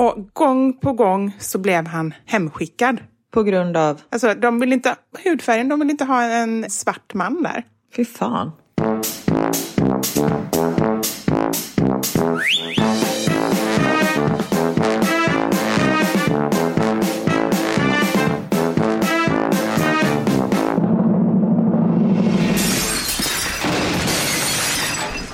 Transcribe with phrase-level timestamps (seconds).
[0.00, 3.00] Och gång på gång så blev han hemskickad.
[3.30, 4.00] På grund av?
[4.10, 7.64] Alltså, de vill inte ha hudfärgen, de vill inte ha en svart man där.
[7.96, 8.52] Fy fan.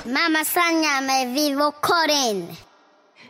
[0.05, 2.47] Mamma Sanja med Vivo Karin.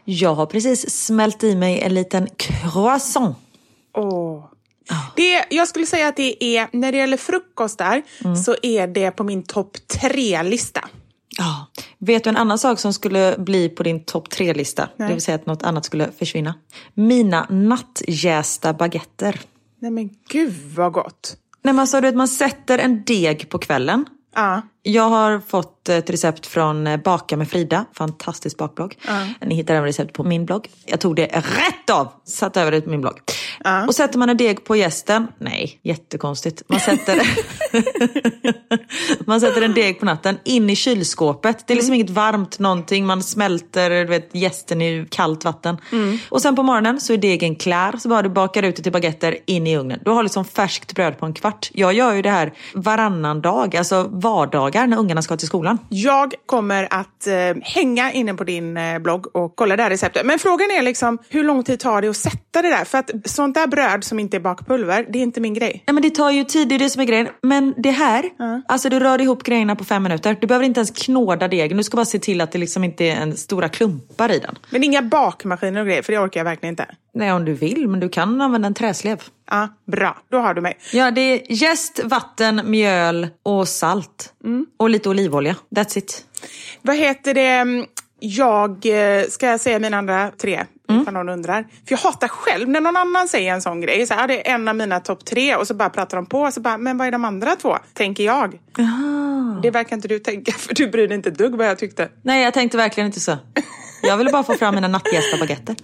[0.09, 3.37] Jag har precis smält i mig en liten croissant.
[3.93, 4.45] Åh.
[5.15, 8.03] Det, jag skulle säga att det är, när det gäller frukostar,
[8.45, 10.89] så är det på min topp tre-lista.
[11.37, 11.67] Ja.
[11.97, 14.89] Vet du en annan sak som skulle bli på din topp tre-lista?
[14.97, 16.53] Det vill säga att något annat skulle försvinna.
[16.93, 19.41] Mina nattjästa baguetter.
[19.79, 21.37] Nej men gud vad gott.
[21.61, 24.05] Nej, men alltså, du vet, man sätter en deg på kvällen.
[24.35, 24.61] Ja.
[24.87, 28.97] Jag har fått ett recept från eh, Baka med Frida, fantastisk bakblogg.
[29.45, 30.67] Ni hittar även recept på min blogg.
[30.85, 33.19] Jag tog det rätt av, satte över det på min blogg.
[33.87, 36.63] Och sätter man en deg på jästen, nej, jättekonstigt.
[36.67, 37.21] Man sätter,
[39.25, 41.67] man sätter en deg på natten in i kylskåpet.
[41.67, 45.77] Det är liksom inget varmt någonting, man smälter du vet, jästen i kallt vatten.
[46.29, 48.91] Och sen på morgonen så är degen klar, så bara du bakar ut det till
[48.91, 49.99] baguetter in i ugnen.
[50.05, 51.69] Du har liksom färskt bröd på en kvart.
[51.73, 55.77] Jag gör ju det här varannan dag, alltså vardagar när ungarna ska till skolan.
[55.89, 60.25] Jag kommer att eh, hänga inne på din eh, blogg och kolla det här receptet.
[60.25, 62.85] Men frågan är liksom hur lång tid tar det att sätta det där?
[62.85, 65.83] För att sånt där bröd som inte är bakpulver, det är inte min grej.
[65.87, 67.27] Nej men det tar ju tid, det är det som är grejen.
[67.41, 68.29] Men det här,
[68.67, 70.37] alltså du rör ihop grejerna på fem minuter.
[70.41, 73.05] Du behöver inte ens knåda degen, du ska bara se till att det liksom inte
[73.05, 74.57] är en stora klumpar i den.
[74.69, 76.85] Men inga bakmaskiner och grejer, för det orkar jag verkligen inte.
[77.17, 79.21] Nej om du vill, men du kan använda en träslev.
[79.51, 80.17] Ja, bra.
[80.31, 80.77] Då har du mig.
[80.93, 84.33] Ja, det är jäst, vatten, mjöl och salt.
[84.77, 85.55] Och lite olivolja.
[85.75, 86.25] That's it.
[86.81, 87.85] Vad heter det?
[88.19, 90.65] Jag eh, ska jag säga mina andra tre,
[91.01, 91.63] ifall någon undrar.
[91.63, 94.07] För jag hatar själv när någon annan säger en sån grej.
[94.07, 96.41] Så här, det är en av mina topp tre och så bara pratar de på.
[96.41, 97.77] Och så bara, men vad är de andra två?
[97.93, 98.59] Tänker jag.
[99.63, 102.09] Det verkar inte du tänka, för du bryr dig inte ett dugg vad jag tyckte.
[102.21, 103.31] Nej, jag tänkte verkligen inte så.
[104.01, 105.75] Jag ville bara få fram mina nattjästa baguetter.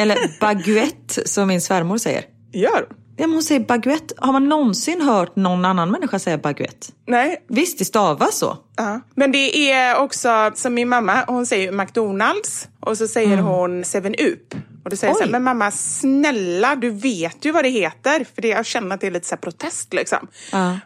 [0.00, 2.24] Eller baguette, som min svärmor säger.
[2.52, 4.14] Gör Ja, men hon säger baguette.
[4.18, 6.86] Har man någonsin hört någon annan människa säga baguette?
[7.06, 8.56] Nej, Visst, det stavas så.
[8.76, 9.00] Ja.
[9.14, 14.54] Men det är också som min mamma, hon säger McDonalds och så säger hon 7-Up.
[14.84, 15.32] Och då säger jag så här, Oj.
[15.32, 18.26] men mamma snälla du vet ju vad det heter.
[18.34, 20.28] För det, jag känner att det är lite så protest liksom.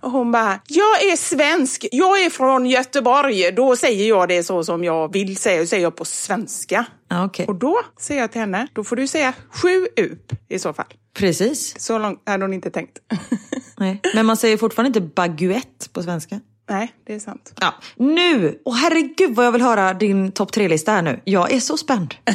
[0.00, 3.52] Och hon bara, jag är svensk, jag är från Göteborg.
[3.52, 6.86] Då säger jag det så som jag vill säga, det säger jag på svenska.
[7.08, 7.46] Ja, okej.
[7.46, 10.86] Och då säger jag till henne, då får du säga 7-Up i så fall.
[11.14, 11.80] Precis.
[11.80, 12.98] Så långt hade hon inte tänkt.
[13.78, 14.00] Nej.
[14.14, 16.40] Men man säger fortfarande inte baguette på svenska.
[16.70, 17.52] Nej, det är sant.
[17.60, 17.74] Ja.
[17.96, 18.58] Nu!
[18.64, 21.20] Åh herregud vad jag vill höra din topp tre-lista här nu.
[21.24, 22.14] Jag är så spänd.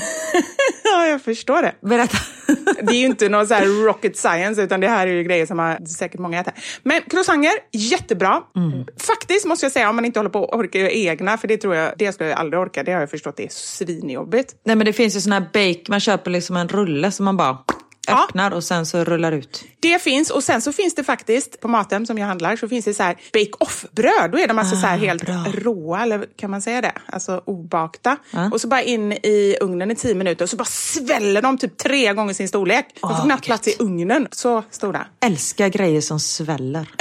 [0.84, 1.76] Ja, jag förstår det.
[1.81, 2.18] Berätta.
[2.81, 5.46] Det är ju inte någon så här rocket science, utan det här är ju grejer
[5.46, 6.54] som har säkert många äter.
[6.84, 8.42] Men croissanter, jättebra.
[8.98, 11.58] Faktiskt måste jag säga, om man inte håller på att orka göra egna, för det
[11.58, 12.84] tror jag, det skulle jag aldrig orka.
[12.84, 14.56] Det har jag förstått, det är svinjobbigt.
[14.66, 17.38] Nej men det finns ju sån här bake, man köper liksom en rulle som man
[17.38, 17.58] bara
[18.10, 18.24] Ja.
[18.24, 19.64] öppnar och sen så rullar ut.
[19.80, 22.86] Det finns, och sen så finns det faktiskt, på Mathem som jag handlar, så finns
[22.86, 24.32] det så här bake-off-bröd.
[24.32, 25.46] Då är de alltså så här helt bra.
[25.54, 26.92] råa, eller kan man säga det?
[27.06, 28.18] Alltså obakta.
[28.52, 31.78] Och så bara in i ugnen i tio minuter och så bara sväller de typ
[31.78, 32.86] tre gånger sin storlek.
[33.02, 34.28] De får knappt plats i ugnen.
[34.32, 35.06] Så stora.
[35.26, 36.90] Älskar grejer som sväller.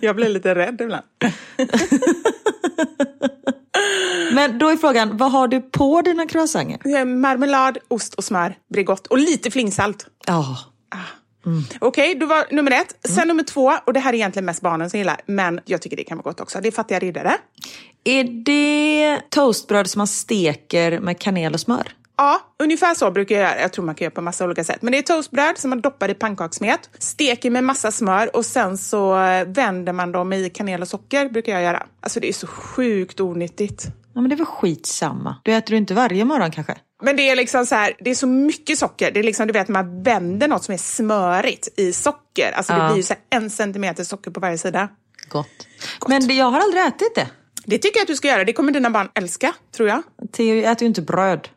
[0.00, 1.04] Jag blir lite rädd ibland.
[4.34, 7.04] Men då är frågan, vad har du på dina croissanter?
[7.04, 8.54] Marmelad, ost och smör.
[8.68, 9.06] Blir gott.
[9.06, 10.06] Och lite flingsalt.
[10.26, 10.58] Ja,
[11.78, 12.94] Okej, då var nummer ett.
[13.08, 15.96] Sen nummer två, och det här är egentligen mest barnen som gillar, men jag tycker
[15.96, 16.60] det kan vara gott också.
[16.60, 17.36] Det är fattiga riddare.
[18.04, 21.92] är det toastbröd som man steker med kanel och smör?
[22.16, 23.60] Ja, ungefär så brukar jag göra.
[23.60, 24.82] Jag tror man kan göra på massa olika sätt.
[24.82, 28.78] Men det är toastbröd som man doppar i pannkakssmet, steker med massa smör och sen
[28.78, 31.86] så eh, vänder man dem i kanel och socker, brukar jag göra.
[32.00, 33.86] Alltså det är så sjukt onyttigt.
[34.14, 35.36] Ja men det är väl skitsamma.
[35.44, 36.76] Du äter du inte varje morgon kanske?
[37.02, 39.10] Men det är liksom så här, det är så mycket socker.
[39.12, 42.52] Det är liksom, du vet, man vänder något som är smörigt i socker.
[42.52, 42.86] Alltså det Ja.
[42.88, 44.88] blir ju så en centimeter socker på varje sida.
[45.28, 45.66] Gott.
[46.08, 47.28] Men det, jag har aldrig ätit det.
[47.64, 48.44] Det tycker jag att du ska göra.
[48.44, 50.02] Det kommer dina barn älska, tror jag.
[50.32, 51.48] Theo äter ju inte bröd.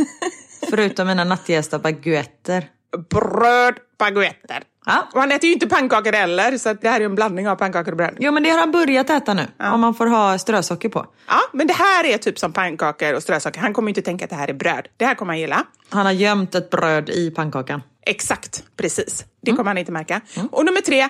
[0.70, 2.68] Förutom mina nattjästa baguetter.
[3.10, 4.62] Bröd, baguetter.
[4.86, 5.08] Ja.
[5.12, 7.90] Och han äter ju inte pannkakor heller, så det här är en blandning av pannkakor
[7.90, 8.16] och bröd.
[8.20, 9.46] Jo men det har han börjat äta nu.
[9.72, 11.06] Om man får ha strösocker på.
[11.28, 13.60] Ja, men det här är typ som pannkakor och strösocker.
[13.60, 14.88] Han kommer inte tänka att det här är bröd.
[14.96, 15.64] Det här kommer han gilla.
[15.88, 17.82] Han har gömt ett bröd i pannkakan.
[18.06, 19.24] Exakt, precis.
[19.42, 20.20] Det kommer han inte märka.
[20.50, 21.08] Och nummer tre.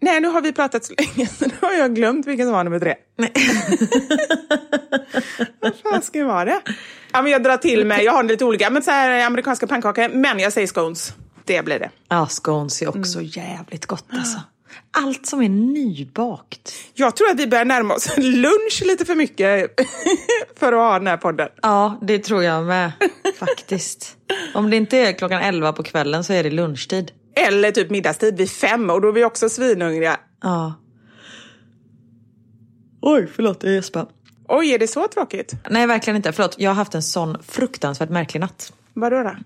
[0.00, 2.64] Nej, nu har vi pratat så länge så nu har jag glömt vilken som var
[2.64, 2.94] nummer tre.
[5.60, 6.60] Vad fan ska det vara det?
[7.12, 10.08] Ja, men jag drar till mig, jag har lite olika, men så här amerikanska pannkakor,
[10.08, 11.14] men jag säger scones.
[11.44, 11.90] Det blir det.
[12.08, 14.40] Ja, scones är också jävligt gott alltså.
[14.90, 16.74] Allt som är nybakt.
[16.94, 19.70] Jag tror att vi börjar närma oss lunch lite för mycket
[20.56, 21.48] för att ha den här podden.
[21.62, 22.92] Ja, det tror jag med.
[23.38, 24.16] Faktiskt.
[24.54, 27.12] Om det inte är klockan 11 på kvällen så är det lunchtid.
[27.36, 30.16] Eller typ middagstid vid fem och då är vi också svinhungriga.
[30.42, 30.74] Ja.
[33.02, 34.06] Oj, förlåt, jag gäspar.
[34.48, 35.54] Oj, är det så tråkigt?
[35.70, 36.32] Nej, verkligen inte.
[36.32, 38.72] Förlåt, jag har haft en sån fruktansvärt märklig natt.
[38.94, 39.36] Vadå då?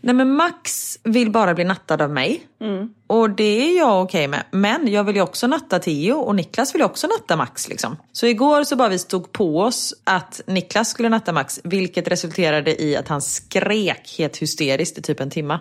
[0.00, 2.46] Nej men Max vill bara bli nattad av mig.
[3.06, 4.44] Och det är jag okej med.
[4.50, 7.68] Men jag vill ju också natta Theo och Niklas vill ju också natta Max.
[7.68, 7.96] Liksom.
[8.12, 12.82] Så igår så bara vi stod på oss att Niklas skulle natta Max, vilket resulterade
[12.82, 15.60] i att han skrek helt hysteriskt i typ en timma.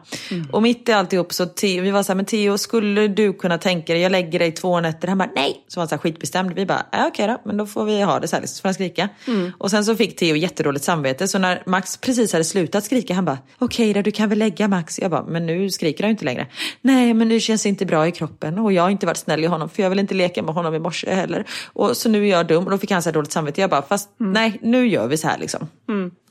[0.51, 3.57] Och mitt i alltihop så Theo, vi var så här, men Theo skulle du kunna
[3.57, 5.07] tänka dig, jag lägger dig två nätter.
[5.07, 5.65] Han bara nej.
[5.67, 6.53] Så var han så här skitbestämd.
[6.53, 8.69] Vi bara, äh, okej då, men då får vi ha det så här, så får
[8.69, 9.09] han skrika.
[9.57, 11.27] Och sen så fick Theo jättedåligt samvete.
[11.27, 14.67] Så när Max precis hade slutat skrika, han bara, okej då, du kan väl lägga
[14.67, 14.99] Max.
[14.99, 16.47] Jag bara, men nu skriker han ju inte längre.
[16.91, 19.43] Nej, men nu känns det inte bra i kroppen och jag har inte varit snäll
[19.43, 21.45] i honom för jag vill inte leka med honom i morse heller.
[21.73, 23.61] Och så nu är jag dum och då fick han så här dåligt samvete.
[23.61, 25.67] Jag bara, fast nej, nu gör vi så här liksom.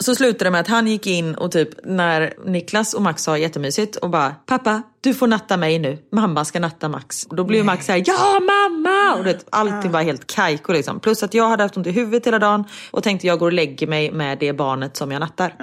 [0.01, 3.37] Så slutade det med att han gick in och typ när Niklas och Max har
[3.37, 5.99] jättemysigt och bara, pappa, du får natta mig nu.
[6.13, 7.25] Mamma ska natta Max.
[7.25, 9.19] Och då blev Max så här, ja mamma!
[9.19, 11.01] Och det, allting var helt kajko liksom.
[11.01, 13.53] Plus att jag hade haft ont i huvudet hela dagen och tänkte jag går och
[13.53, 15.55] lägger mig med det barnet som jag nattar.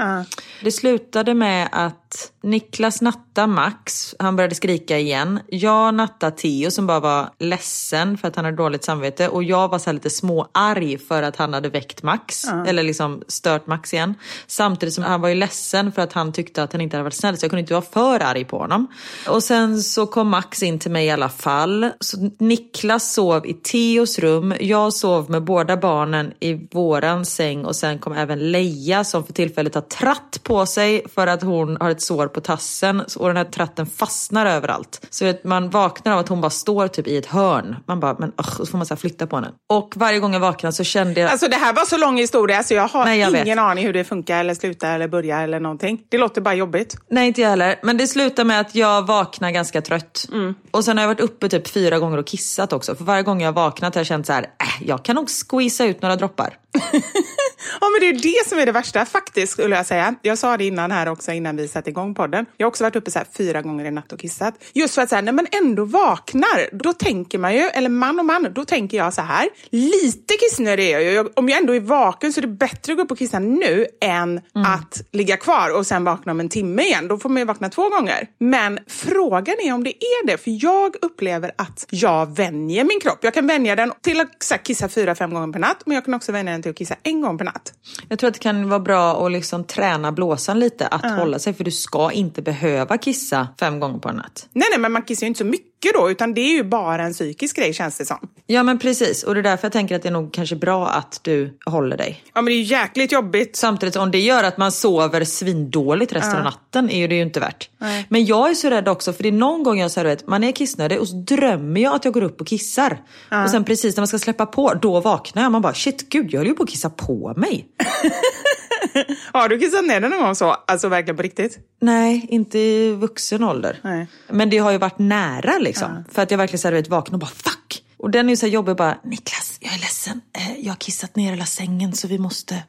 [0.63, 2.06] Det slutade med att
[2.43, 5.39] Niklas nattade Max, han började skrika igen.
[5.47, 9.67] Jag nattade Theo som bara var ledsen för att han hade dåligt samvete och jag
[9.67, 14.13] var så lite småarg för att han hade väckt Max, eller liksom stört Max igen.
[14.47, 17.13] Samtidigt som han var ju ledsen för att han tyckte att han inte hade varit
[17.13, 18.87] snäll så jag kunde inte vara för arg på honom.
[19.27, 21.89] Och sen så kom Max in till mig i alla fall.
[21.99, 27.75] Så Niklas sov i Theos rum, jag sov med båda barnen i våran säng och
[27.75, 31.96] sen kom även Leia som för tillfället har tratt på sig för att hon har
[31.97, 35.05] ett sår på tassen och den här tratten fastnar överallt.
[35.09, 37.75] Så att man vaknar av att hon bara står typ i ett hörn.
[37.87, 39.51] Man bara, men och så får man så flytta på henne.
[39.69, 41.31] Och varje gång jag vaknar så kände jag...
[41.31, 43.57] Alltså det här var så lång historia så jag har Nej, jag ingen vet.
[43.57, 46.01] aning hur det funkar eller slutar eller börjar eller någonting.
[46.09, 46.97] Det låter bara jobbigt.
[47.09, 47.79] Nej, inte jag heller.
[47.83, 50.27] Men det slutar med att jag vaknar ganska trött.
[50.71, 52.95] Och sen har jag varit uppe typ fyra gånger och kissat också.
[52.95, 55.27] För varje gång jag har vaknat har jag känt så här, äh, jag kan nog
[55.29, 56.53] squeeza ut några droppar.
[57.81, 60.15] Ja, men det är det som är det värsta faktiskt, skulle jag säga.
[60.21, 62.45] Jag sa det innan här också, innan vi satte igång podden.
[62.57, 64.53] Jag har också varit uppe så fyra gånger i natt och kissat.
[64.73, 68.25] Just för att här, när man ändå vaknar, då tänker man ju, eller man och
[68.25, 69.49] man, då tänker jag så här.
[69.69, 71.29] Lite kissnödig är jag ju.
[71.33, 73.85] Om jag ändå är vaken så är det bättre att gå upp och kissa nu
[74.01, 77.07] än att ligga kvar och sen vakna om en timme igen.
[77.07, 78.27] Då får man ju vakna två gånger.
[78.39, 83.19] Men frågan är om det är det, för jag upplever att jag vänjer min kropp.
[83.21, 86.13] Jag kan vänja den till att kissa fyra, fem gånger per natt, men jag kan
[86.13, 87.73] också vänja den till att kissa en gång per natt.
[88.09, 91.53] Jag tror att det kan vara bra att liksom träna blåsan lite, att hålla sig.
[91.53, 94.47] För du ska inte behöva kissa fem gånger på en natt.
[94.53, 97.03] Nej, nej, men man kissar ju inte så mycket då, utan det är ju bara
[97.03, 98.17] en psykisk grej känns det som.
[98.47, 100.87] Ja men precis, och det är därför jag tänker att det är nog kanske bra
[100.87, 102.23] att du håller dig.
[102.33, 103.55] Ja, men det är ju jäkligt jobbigt.
[103.55, 107.21] Samtidigt om det gör att man sover svindåligt resten av natten är ju det ju
[107.21, 107.69] inte värt.
[108.09, 110.43] Men jag är så rädd också för det är någon gång jag säger att man
[110.43, 113.01] är kissnödig och så drömmer jag att jag går upp och kissar.
[113.43, 115.51] Och sen precis när man ska släppa på, då vaknar jag.
[115.51, 117.67] Man bara shit gud jag höll ju på att kissa på mig.
[119.33, 120.55] Har du kissat ner den någon gång så?
[120.67, 121.57] Alltså verkligen på riktigt?
[121.81, 123.79] Nej, inte i vuxen ålder.
[123.83, 124.07] Nej.
[124.29, 126.03] Men det har ju varit nära liksom.
[126.11, 127.83] För att jag verkligen så här, vaknar och bara fuck.
[127.97, 130.77] Och den är ju så här jobbig bara, Niklas jag är ledsen, Eh, jag har
[130.77, 132.63] kissat ner hela sängen så vi måste.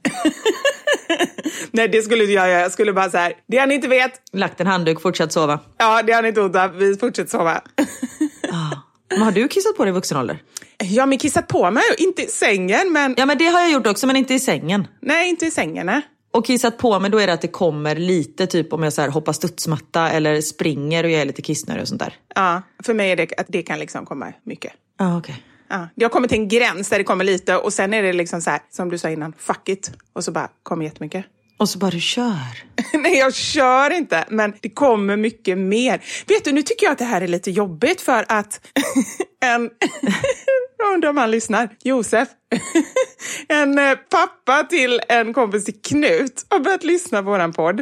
[1.71, 2.61] Nej, det skulle inte jag göra.
[2.61, 5.61] Jag skulle bara så här, det han inte vet, Lagt en handduk, fortsatt sova.
[5.79, 6.77] ja, det har ni inte ont av.
[6.77, 7.63] Vi fortsätter sova.
[9.11, 10.43] Men har du kissat på dig i vuxen ålder?
[10.79, 11.83] Ja, men kissat på mig.
[11.99, 13.15] Inte i sängen, men...
[13.19, 14.87] Ja men det har jag gjort också men inte i sängen.
[15.03, 15.87] Nej, inte i sängen.
[15.87, 16.03] Nej.
[16.39, 19.01] Och kissat på mig då är det att det kommer lite typ om jag så
[19.01, 22.17] här hoppar studsmatta eller springer och jag är lite kissnödig och sånt där.
[22.35, 24.73] Ja, för mig är det att det kan liksom komma mycket.
[24.99, 25.43] Ja ah, okej.
[25.69, 28.41] Ja, jag kommer till en gräns där det kommer lite och sen är det liksom
[28.41, 29.91] så här, som du sa innan, fuck it.
[30.13, 31.25] Och så bara kommer jättemycket.
[31.57, 32.65] Och så bara du kör.
[32.93, 36.03] Nej, jag kör inte, men det kommer mycket mer.
[36.27, 38.61] Vet du, nu tycker jag att det här är lite jobbigt för att
[39.45, 39.71] en...
[40.79, 41.69] jag undrar om han lyssnar.
[41.83, 42.29] Josef.
[43.49, 47.81] en eh, pappa till en kompis till Knut har börjat lyssna på våran podd.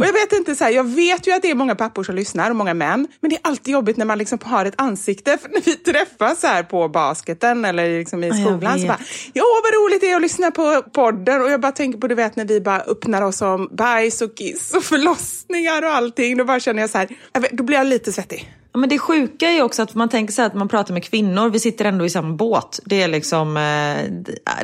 [0.00, 2.14] Och jag vet inte, så här, jag vet ju att det är många pappor som
[2.14, 3.08] lyssnar och många män.
[3.20, 5.38] Men det är alltid jobbigt när man liksom har ett ansikte.
[5.38, 8.98] För när vi träffas här på basketen eller liksom i skolan så bara
[9.32, 11.42] Ja, vad roligt det är att lyssna på podden.
[11.42, 14.36] Och jag bara tänker på, du vet när vi bara öppnar oss om bajs och
[14.36, 16.36] kiss och förlossningar och allting.
[16.36, 17.08] Då bara känner jag så här,
[17.52, 18.54] då blir jag lite svettig.
[18.72, 20.94] Ja, men det sjuka är ju också att man tänker så här att man pratar
[20.94, 22.80] med kvinnor, vi sitter ändå i samma båt.
[22.84, 23.62] Det är liksom, eh,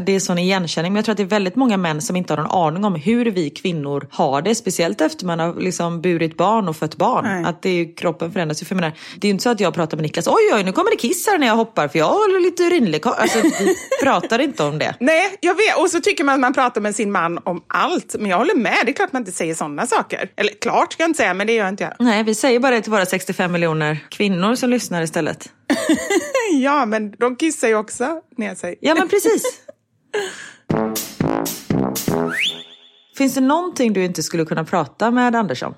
[0.00, 0.92] det är sån igenkänning.
[0.92, 2.94] Men jag tror att det är väldigt många män som inte har någon aning om
[2.94, 4.54] hur vi kvinnor har det.
[4.54, 7.25] Speciellt efter man har liksom burit barn och fött barn.
[7.25, 7.44] Nej.
[7.44, 8.58] Att det är kroppen förändras.
[8.58, 10.64] För jag menar, det är ju inte så att jag pratar med Niklas, oj oj
[10.64, 13.14] nu kommer det kiss här när jag hoppar för jag har lite urinläckage.
[13.18, 14.94] Alltså vi pratar inte om det.
[15.00, 15.78] Nej, jag vet.
[15.78, 18.16] Och så tycker man att man pratar med sin man om allt.
[18.18, 20.30] Men jag håller med, det är klart man inte säger sådana saker.
[20.36, 21.92] Eller klart ska jag inte säga, men det gör inte jag.
[21.98, 25.49] Nej, vi säger bara det till våra 65 miljoner kvinnor som lyssnar istället.
[26.53, 28.79] Ja, men de kissar ju också ner sig.
[28.81, 29.45] Ja men precis.
[33.19, 35.75] Finns det någonting du inte skulle kunna prata med Anders om?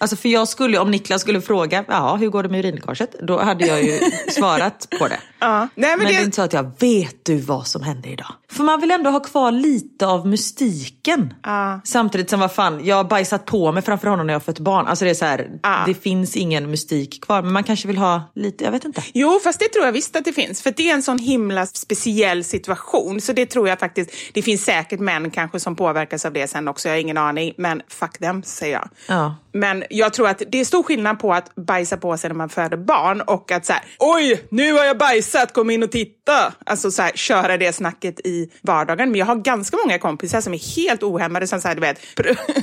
[0.00, 3.16] Alltså för jag skulle, om Niklas skulle fråga, ja hur går det med urinläckaget?
[3.22, 3.98] Då hade jag ju
[4.30, 5.20] svarat på det.
[5.38, 5.58] Ja.
[5.58, 8.08] Nej, men Men det- det är inte så att jag vet du vad som hände
[8.08, 8.34] idag.
[8.52, 11.34] För man vill ändå ha kvar lite av mystiken.
[11.42, 11.80] Ja.
[11.84, 14.58] Samtidigt som vad fan, jag har bajsat på mig framför honom när jag har fött
[14.58, 14.86] barn.
[14.86, 15.82] Alltså det är så här, Ja.
[15.86, 17.42] det finns ingen mystik kvar.
[17.42, 19.02] Men man kanske vill ha lite, jag vet inte.
[19.14, 20.62] Jo, fast det tror jag visst att det finns.
[20.62, 23.20] För det är en sån himla speciell situation.
[23.20, 24.10] Så det tror jag faktiskt.
[24.32, 26.88] Det finns säkert män kanske som påverkas av det sen också.
[26.88, 27.54] Jag har ingen aning.
[27.56, 28.88] Men fuck them, säger jag.
[29.08, 29.34] Ja.
[29.52, 32.48] Men jag tror att det är stor skillnad på att bajsa på sig när man
[32.48, 36.52] föder barn och att så här, oj, nu har jag bajsat, kom in och titta.
[36.66, 39.10] Alltså så här, köra det snacket i vardagen.
[39.10, 42.00] Men jag har ganska många kompisar som är helt ohämmade som så här, du vet,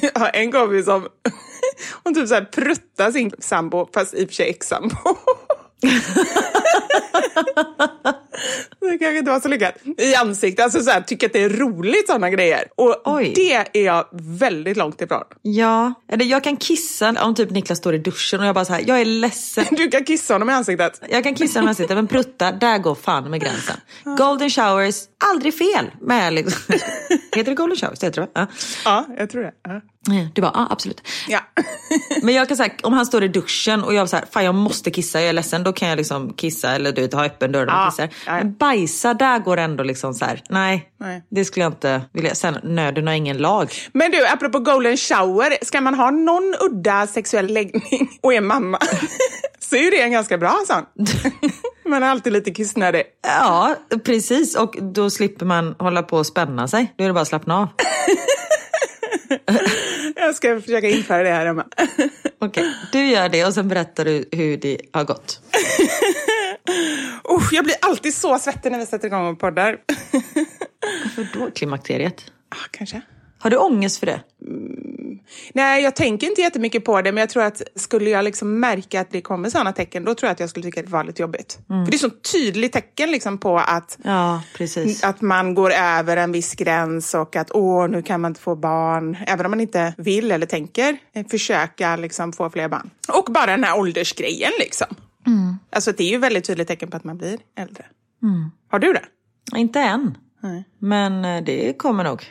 [0.01, 1.07] jag har en kompis som
[2.03, 4.95] hon typ så här pruttar sin sambo, fast i och för sig ex-sambo.
[8.79, 9.75] Det kanske inte var så lyckat.
[9.97, 12.67] I ansiktet, alltså så här, tycker att det är roligt sådana grejer.
[12.75, 13.33] Och Oj.
[13.35, 15.23] det är jag väldigt långt ifrån.
[15.41, 18.73] Ja, eller jag kan kissa om typ Niklas står i duschen och jag bara så
[18.73, 19.65] här, jag är ledsen.
[19.71, 21.01] Du kan kissa honom i ansiktet.
[21.09, 23.75] Jag kan kissa honom i ansiktet men prutta, där går fan med gränsen.
[24.17, 24.95] Golden showers,
[25.33, 25.85] aldrig fel.
[26.01, 26.75] Med liksom.
[27.35, 27.99] Heter det golden showers?
[27.99, 28.47] Det heter det va?
[28.85, 29.51] Ja, jag tror det.
[29.63, 29.81] Ja.
[30.07, 30.27] Ja.
[30.33, 31.01] Du bara, ja absolut.
[31.27, 31.39] Ja.
[32.21, 34.55] Men jag kan säga, om han står i duschen och jag så här, fan jag
[34.55, 37.51] måste kissa, jag är ledsen, då kan jag liksom kissa eller du vet, ha öppen
[37.51, 38.03] dörr när Ja, man kissar.
[38.03, 38.33] ja, ja.
[38.37, 41.23] Men bajsa, där går ändå liksom så här, nej, Nej.
[41.31, 42.35] det skulle jag inte vilja.
[42.35, 43.71] Sen nöden har ingen lag.
[43.93, 48.79] Men du, apropå golden shower, ska man ha någon udda sexuell läggning och är mamma
[49.59, 50.85] så är det en ganska bra sån.
[51.87, 53.03] Man är alltid lite kissnödig.
[53.39, 54.55] Ja, precis.
[54.55, 56.93] Och då slipper man hålla på och spänna sig.
[56.97, 57.67] Då är det bara att slappna av.
[60.15, 61.65] Jag ska försöka införa det här hemma.
[62.39, 65.39] Okej, du gör det och sen berättar du hur det har gått.
[67.31, 69.77] Usch, jag blir alltid så svettig när vi sätter igång och poddar.
[71.15, 72.31] För då klimakteriet?
[72.49, 73.01] Ah, Kanske.
[73.45, 74.21] Har du ångest för det?
[75.53, 79.01] Nej, jag tänker inte jättemycket på det, men jag tror att skulle jag liksom märka
[79.01, 81.21] att det kommer sådana tecken, då tror jag att jag skulle tycka det var lite
[81.21, 81.59] jobbigt.
[81.67, 84.41] För det är så tydligt tecken liksom på att, Ja,
[85.03, 88.55] att man går över en viss gräns och att åh, nu kan man inte få
[88.55, 89.17] barn.
[89.27, 92.89] Även om man inte vill eller tänker eh, försöka liksom få fler barn.
[93.07, 94.87] Och bara den här åldersgrejen liksom.
[95.71, 97.85] Alltså det är ju väldigt tydligt tecken på att man blir äldre.
[98.71, 99.05] Har du det?
[99.55, 100.17] Inte än.
[100.39, 100.63] Nej.
[100.79, 102.23] Men eh, det kommer nog.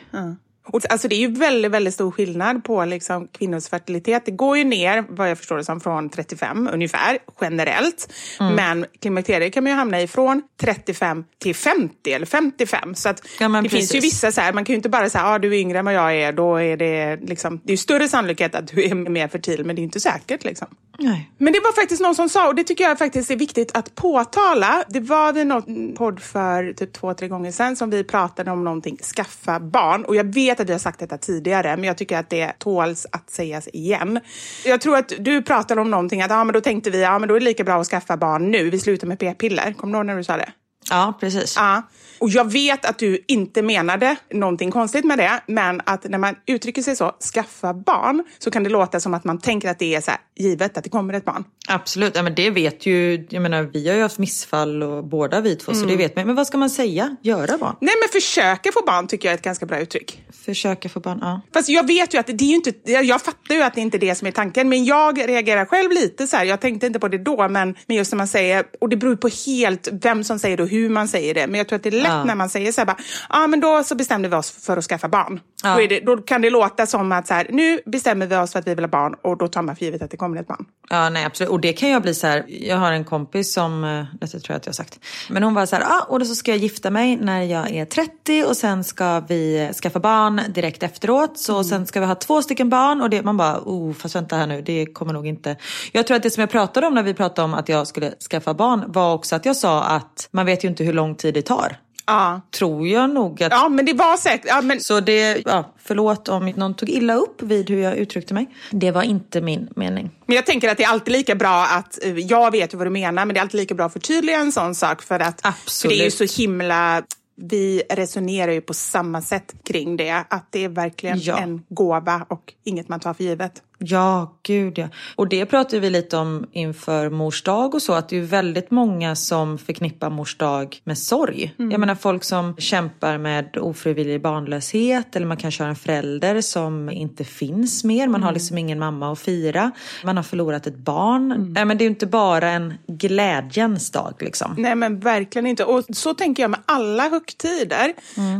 [0.65, 4.25] Och, alltså det är ju väldigt, väldigt stor skillnad på liksom, kvinnors fertilitet.
[4.25, 8.13] Det går ju ner, vad jag förstår det som, från 35 ungefär, generellt.
[8.39, 12.95] Men klimakteriet kan man ju hamna i från 35 till 50 eller 55.
[12.95, 14.13] Så att Ja, det finns ju precis.
[14.13, 15.93] vissa så här, man kan ju inte bara säga, ah, du är yngre än vad
[15.93, 19.65] jag är, då är det liksom, det är större sannolikhet att du är mer fertil,
[19.65, 20.67] men det är inte säkert liksom.
[20.99, 21.31] Nej.
[21.37, 23.95] Men det var faktiskt någon som sa, och det tycker jag faktiskt är viktigt att
[23.95, 24.83] påtala.
[24.87, 28.63] Det var vid någon podd för typ två, tre gånger sedan som vi pratade om
[28.63, 30.05] någonting, skaffa barn.
[30.05, 33.07] Och jag vet att vi har sagt detta tidigare, men jag tycker att det tåls
[33.11, 34.19] att sägas igen.
[34.65, 37.29] Jag tror att du pratade om någonting, att ja, men då tänkte vi, ja men
[37.29, 39.73] då är det lika bra att skaffa barn nu, vi slutar med p-piller.
[39.73, 40.51] Kommer du ihåg när du sa det?
[40.89, 41.55] Ja, precis.
[41.57, 41.83] Ja.
[42.19, 46.35] Och jag vet att du inte menade någonting konstigt med det, men att när man
[46.45, 49.95] uttrycker sig så, skaffa barn, så kan det låta som att man tänker att det
[49.95, 51.43] är så här, givet att det kommer ett barn.
[51.67, 55.41] Absolut, ja, men det vet ju, jag menar vi har ju haft missfall och båda
[55.41, 56.25] vi två så det vet man.
[56.25, 57.15] Men vad ska man säga?
[57.21, 57.75] Göra barn?
[57.81, 60.23] Nej, men försöka få barn tycker jag är ett ganska bra uttryck.
[60.45, 61.41] Försöka få barn, ja.
[61.53, 63.97] Fast jag vet ju att det är ju inte, jag fattar ju att det inte
[63.97, 66.99] är det som är tanken, men jag reagerar själv lite så här, jag tänkte inte
[66.99, 70.23] på det då, men, men just när man säger, och det beror på helt vem
[70.23, 72.11] som säger det och hur man säger det, men jag tror att det är lätt
[72.11, 72.23] Ja.
[72.23, 72.97] när man säger så här, bara,
[73.29, 75.39] ah, men då så bestämde vi oss för att skaffa barn.
[75.63, 75.75] Ja.
[75.75, 78.59] Då, det, då kan det låta som att så här, nu bestämmer vi oss för
[78.59, 80.47] att vi vill ha barn och då tar man för givet att det kommer ett
[80.47, 80.65] barn.
[80.89, 81.51] Ja, nej absolut.
[81.51, 84.53] Och det kan jag bli så här, jag har en kompis som, eh, detta tror
[84.53, 84.99] jag att jag har sagt.
[85.29, 87.71] Men hon var så här, ah, och då så ska jag gifta mig när jag
[87.71, 91.37] är 30 och sen ska vi skaffa barn direkt efteråt.
[91.39, 94.35] Så sen ska vi ha två stycken barn och det, man bara, oh fast vänta
[94.35, 95.55] här nu, det kommer nog inte.
[95.91, 98.11] Jag tror att det som jag pratade om när vi pratade om att jag skulle
[98.29, 101.33] skaffa barn var också att jag sa att man vet ju inte hur lång tid
[101.33, 101.77] det tar.
[102.07, 105.73] Ja, Tror jag nog att ja men det var säkert, ja, men Så det, ja,
[105.83, 108.45] förlåt om någon tog illa upp vid hur jag uttryckte mig.
[108.71, 110.11] Det var inte min mening.
[110.25, 112.87] Men jag tänker att det är alltid lika bra att, eh, jag vet ju vad
[112.87, 115.41] du menar, men det är alltid lika bra att förtydliga en sån sak för att
[115.41, 117.03] för det är ju så himla,
[117.41, 121.37] vi resonerar ju på samma sätt kring det, att det är verkligen Ja.
[121.37, 123.61] en gåva och inget man tar för givet.
[123.77, 124.87] Ja, gud ja.
[125.15, 128.71] Och det pratade vi lite om inför mors dag och så, att det är väldigt
[128.71, 131.53] många som förknippar mors dag med sorg.
[131.57, 136.89] Jag menar folk som kämpar med ofrivillig barnlöshet eller man kanske har en förälder som
[136.89, 138.07] inte finns mer.
[138.07, 139.71] Man har liksom ingen mamma att fira.
[140.03, 141.53] Man har förlorat ett barn.
[141.53, 144.55] Nej, men det är ju inte bara en glädjens dag liksom.
[144.57, 145.65] Nej men verkligen inte.
[145.65, 147.93] Och så tänker jag med alla högtider.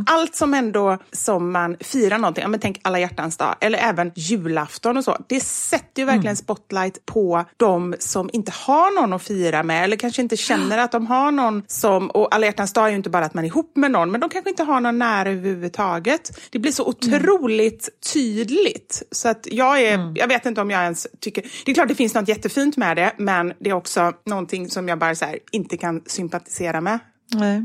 [0.06, 4.12] Allt som ändå som man firar någonting, ja, men tänk alla hjärtans dag, eller även
[4.14, 5.16] julafton och så.
[5.28, 9.96] Det sätter ju verkligen spotlight på de som inte har någon att fira med eller
[9.96, 13.10] kanske inte känner att de har någon som, och alla hjärtans dag är ju inte
[13.10, 16.40] bara att man är ihop med någon, men de kanske inte har någon nära överhuvudtaget.
[16.50, 19.02] Det blir så otroligt tydligt.
[19.10, 21.94] Så att jag är, jag vet inte om jag ens tycker, det är klart det
[21.94, 25.38] finns något jättefint med det, men det är också någonting som jag bara så här,
[25.52, 26.98] inte kan sympatisera med.
[27.34, 27.64] Nej.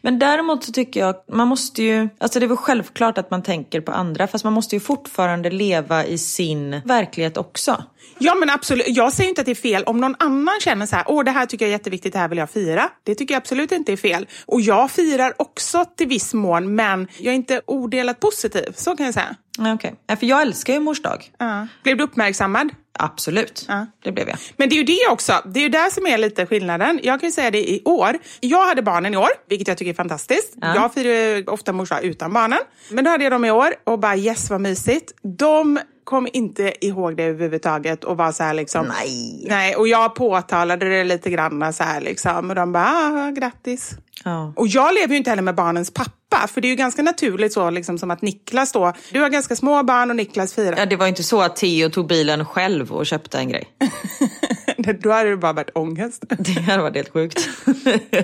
[0.00, 3.42] Men däremot så tycker jag, man måste ju, alltså det är väl självklart att man
[3.42, 7.84] tänker på andra, fast man måste ju fortfarande leva i sin verklighet också.
[8.18, 10.96] Ja men absolut, jag säger inte att det är fel om någon annan känner så
[10.96, 12.90] här, åh det här tycker jag är jätteviktigt, det här vill jag fira.
[13.02, 14.26] Det tycker jag absolut inte är fel.
[14.46, 19.06] Och jag firar också till viss mån, men jag är inte odelat positiv, så kan
[19.06, 19.36] jag säga.
[19.58, 19.72] Okej,
[20.06, 20.16] okay.
[20.16, 21.30] för jag älskar ju mors dag.
[21.38, 21.66] Ja.
[21.82, 22.70] Blev du uppmärksammad?
[22.98, 23.86] Absolut, Ja.
[24.04, 24.38] det blev jag.
[24.56, 27.00] Men det är ju det också, det är ju där som är lite skillnaden.
[27.02, 28.18] Jag kan ju säga det i år.
[28.40, 30.54] Jag hade barnen i år, vilket jag tycker är fantastiskt.
[30.60, 30.74] Ja.
[30.74, 32.58] Jag firar ju ofta mors dag utan barnen.
[32.90, 35.12] Men då hade jag dem i år och bara yes vad mysigt.
[35.38, 38.86] De kom inte ihåg det överhuvudtaget och var så här liksom.
[38.86, 39.46] Nej.
[39.48, 42.50] Nej, och jag påtalade det lite grann så här liksom.
[42.50, 43.90] Och de bara, ah, grattis.
[44.24, 44.52] Ja.
[44.56, 47.52] Och jag lever ju inte heller med barnens pappa, för det är ju ganska naturligt
[47.52, 50.76] så liksom som att Niklas då, du har ganska små barn och Niklas firar.
[50.76, 53.64] Ja, det var ju inte så att Theo tog bilen själv och köpte en grej.
[54.92, 56.24] då hade det bara varit ångest.
[56.38, 57.48] Det hade varit helt sjukt.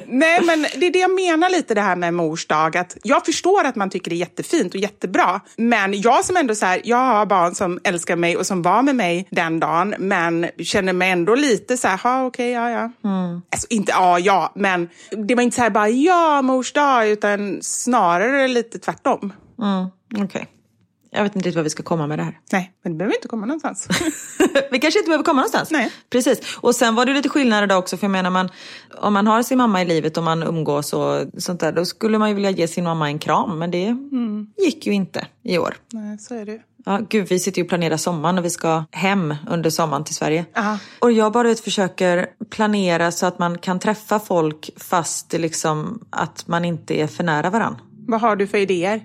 [0.06, 2.76] Nej, men det är det jag menar lite det här med mors dag.
[2.76, 5.40] Att jag förstår att man tycker det är jättefint och jättebra.
[5.56, 8.82] Men jag som ändå så här, jag har barn som älskar mig och som var
[8.82, 12.90] med mig den dagen, men känner mig ändå lite så här, ja okej, ja ja.
[13.50, 17.58] Alltså inte ja ja, men det var inte så här bara ja mors dag, utan
[17.62, 19.32] snarare lite tvärtom.
[19.62, 19.86] Mm,
[20.24, 20.48] Okej.
[21.12, 22.38] Jag vet inte riktigt vad vi ska komma med det här.
[22.52, 23.88] Nej, men det behöver inte komma någonstans.
[24.70, 25.70] vi kanske inte behöver komma någonstans.
[25.70, 25.92] Nej.
[26.10, 26.56] Precis.
[26.56, 27.96] Och sen var det lite skillnader där också.
[27.96, 28.48] För jag menar, man,
[29.00, 31.72] om man har sin mamma i livet och man umgås och sånt där.
[31.72, 33.58] Då skulle man ju vilja ge sin mamma en kram.
[33.58, 33.96] Men det
[34.58, 35.76] gick ju inte i år.
[35.92, 36.60] Nej, så är det ju.
[36.84, 40.14] Ja, gud, vi sitter ju och planerar sommaren och vi ska hem under sommaren till
[40.14, 40.44] Sverige.
[40.56, 40.78] Aha.
[40.98, 46.46] Och jag bara vet, försöker planera så att man kan träffa folk fast liksom att
[46.46, 47.76] man inte är för nära varann.
[48.06, 49.02] Vad har du för idéer?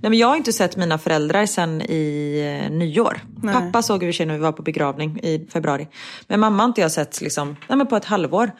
[0.00, 3.20] Nej, men jag har inte sett mina föräldrar sedan i eh, nyår.
[3.42, 3.54] Nej.
[3.54, 5.88] Pappa såg vi när vi var på begravning i februari.
[6.28, 8.50] Men mamma har inte jag sett liksom, nej, men på ett halvår.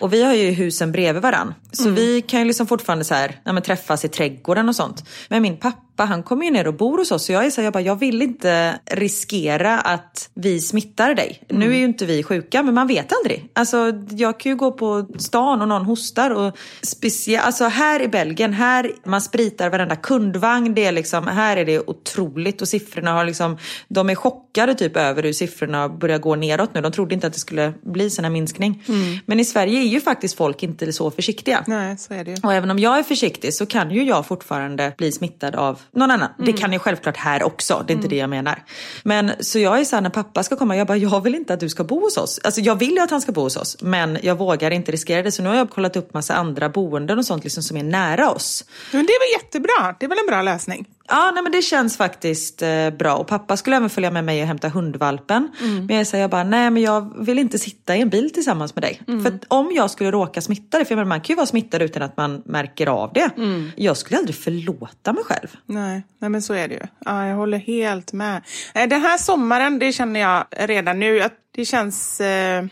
[0.00, 1.54] Och vi har ju husen bredvid varann.
[1.72, 5.04] Så vi kan ju liksom fortfarande så här, nej, men träffas i trädgården och sånt.
[5.28, 7.24] Men min pappa han kommer ju ner och bor hos oss.
[7.24, 11.42] Så jag är så här, jag, bara, jag vill inte riskera att vi smittar dig.
[11.48, 13.48] Nu är ju inte vi sjuka men man vet aldrig.
[13.52, 16.30] Alltså jag kan ju gå på stan och någon hostar.
[16.30, 20.74] Och specia- alltså här i Belgien, här man spritar varenda kundvagn.
[20.74, 24.96] Det är liksom, här är det otroligt och siffrorna har liksom, de är chockade typ
[24.96, 26.80] över hur siffrorna börjar gå neråt nu.
[26.80, 28.82] De trodde inte att det skulle bli sån här minskning.
[29.26, 31.64] Men i Sverige är ju faktiskt folk inte så försiktiga.
[31.66, 32.36] Nej, så är det ju.
[32.42, 36.10] Och även om jag är försiktig så kan ju jag fortfarande bli smittad av någon
[36.10, 36.28] annan.
[36.38, 38.62] Det kan jag självklart här också, det är inte det jag menar.
[39.02, 41.60] Men så jag är såhär när pappa ska komma, jag bara jag vill inte att
[41.60, 42.40] du ska bo hos oss.
[42.44, 45.22] Alltså jag vill ju att han ska bo hos oss men jag vågar inte riskera
[45.22, 45.32] det.
[45.32, 48.30] Så nu har jag kollat upp massa andra boenden och sånt liksom som är nära
[48.30, 48.64] oss.
[48.92, 49.94] Men det är väl jättebra?
[50.00, 50.86] Det är väl en bra lösning?
[51.08, 53.14] Ja, nej, men det känns faktiskt eh, bra.
[53.14, 55.48] Och pappa skulle även följa med mig och hämta hundvalpen.
[55.86, 58.74] Men jag säger jag bara, nej men jag vill inte sitta i en bil tillsammans
[58.74, 59.00] med dig.
[59.06, 62.02] För att om jag skulle råka smitta dig, för man kan ju vara smittad utan
[62.02, 63.30] att man märker av det.
[63.76, 65.48] Jag skulle aldrig förlåta mig själv.
[65.66, 66.80] Nej, nej men så är det ju.
[67.04, 68.42] Ja, jag håller helt med.
[68.74, 71.22] Eh, Den här sommaren, det känner jag redan nu,
[71.54, 72.20] det känns...
[72.20, 72.64] Eh,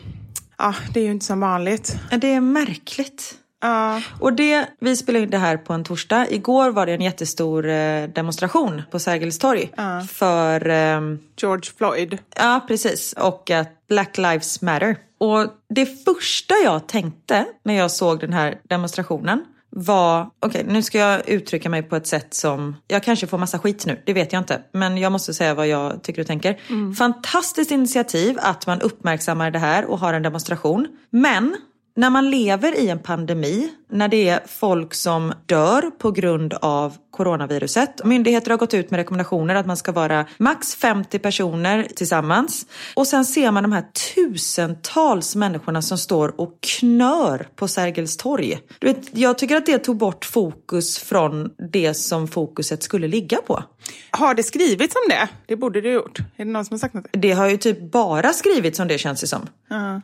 [0.57, 1.95] ja, det är ju inte som vanligt.
[2.21, 3.35] Det är märkligt.
[3.65, 6.27] Ja, Och det, vi spelar in det här på en torsdag.
[6.29, 9.71] Igår var det en jättestor eh, demonstration på Sergels torg.
[10.09, 12.17] För, ehm, George Floyd.
[12.35, 14.97] ja precis, och att Black Lives Matter.
[15.17, 20.97] Och det första jag tänkte när jag såg den här demonstrationen var, okej nu ska
[20.97, 24.33] jag uttrycka mig på ett sätt som, jag kanske får massa skit nu, det vet
[24.33, 24.61] jag inte.
[24.71, 26.59] Men jag måste säga vad jag tycker och tänker.
[26.93, 30.87] Fantastiskt initiativ att man uppmärksammar det här och har en demonstration.
[31.09, 31.55] Men
[31.95, 36.97] när man lever i en pandemi, när det är folk som dör på grund av
[37.11, 38.05] coronaviruset.
[38.05, 42.65] Myndigheter har gått ut med rekommendationer att man ska vara max 50 personer tillsammans.
[42.93, 48.59] Och sen ser man de här tusentals människorna som står och knör på Sergels torg.
[48.79, 53.37] Du vet, jag tycker att det tog bort fokus från det som fokuset skulle ligga
[53.37, 53.63] på.
[54.11, 55.27] Har det skrivits om det?
[55.45, 56.19] Det borde det ha gjort.
[56.19, 57.07] Är det någon som har sagt något?
[57.11, 59.47] Det har ju typ bara skrivits om det känns det som.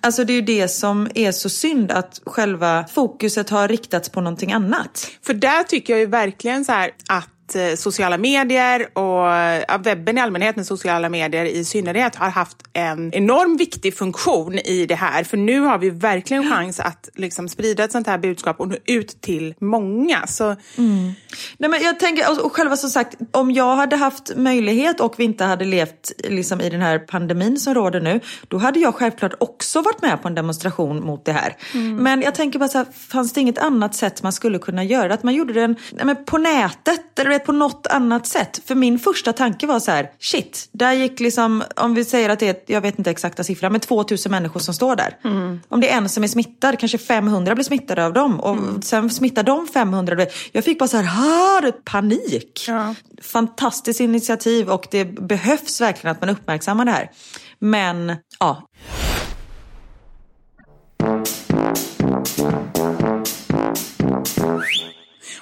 [0.01, 4.21] Alltså det är ju det som är så synd att själva fokuset har riktats på
[4.21, 5.11] någonting annat.
[5.25, 10.17] För där tycker jag ju verkligen så här att att eh, sociala medier och webben
[10.17, 14.95] i allmänhet, men sociala medier i synnerhet, har haft en enorm viktig funktion i det
[14.95, 15.23] här.
[15.23, 18.75] För nu har vi verkligen chans att liksom, sprida ett sånt här budskap och nå
[18.85, 20.27] ut till många.
[20.27, 20.55] Så...
[20.77, 21.13] Mm.
[21.57, 25.23] Nej, men jag tänker, och själva som sagt, om jag hade haft möjlighet och vi
[25.23, 29.33] inte hade levt liksom, i den här pandemin som råder nu, då hade jag självklart
[29.39, 31.57] också varit med på en demonstration mot det här.
[31.73, 31.95] Mm.
[31.95, 35.13] Men jag tänker bara så här, fanns det inget annat sätt man skulle kunna göra
[35.13, 38.61] Att man gjorde den nej, på nätet eller på något annat sätt.
[38.65, 42.39] För min första tanke var så här, shit, där gick liksom, om vi säger att
[42.39, 45.17] det är, jag vet inte exakta siffran, men 2000 människor som står där.
[45.23, 45.59] Mm.
[45.69, 48.81] Om det är en som är smittad, kanske 500 blir smittade av dem och mm.
[48.81, 50.25] sen smittar de 500.
[50.51, 52.65] Jag fick bara så här, här panik.
[52.67, 52.95] Ja.
[53.21, 57.11] Fantastiskt initiativ och det behövs verkligen att man uppmärksammar det här.
[57.59, 58.67] Men ja.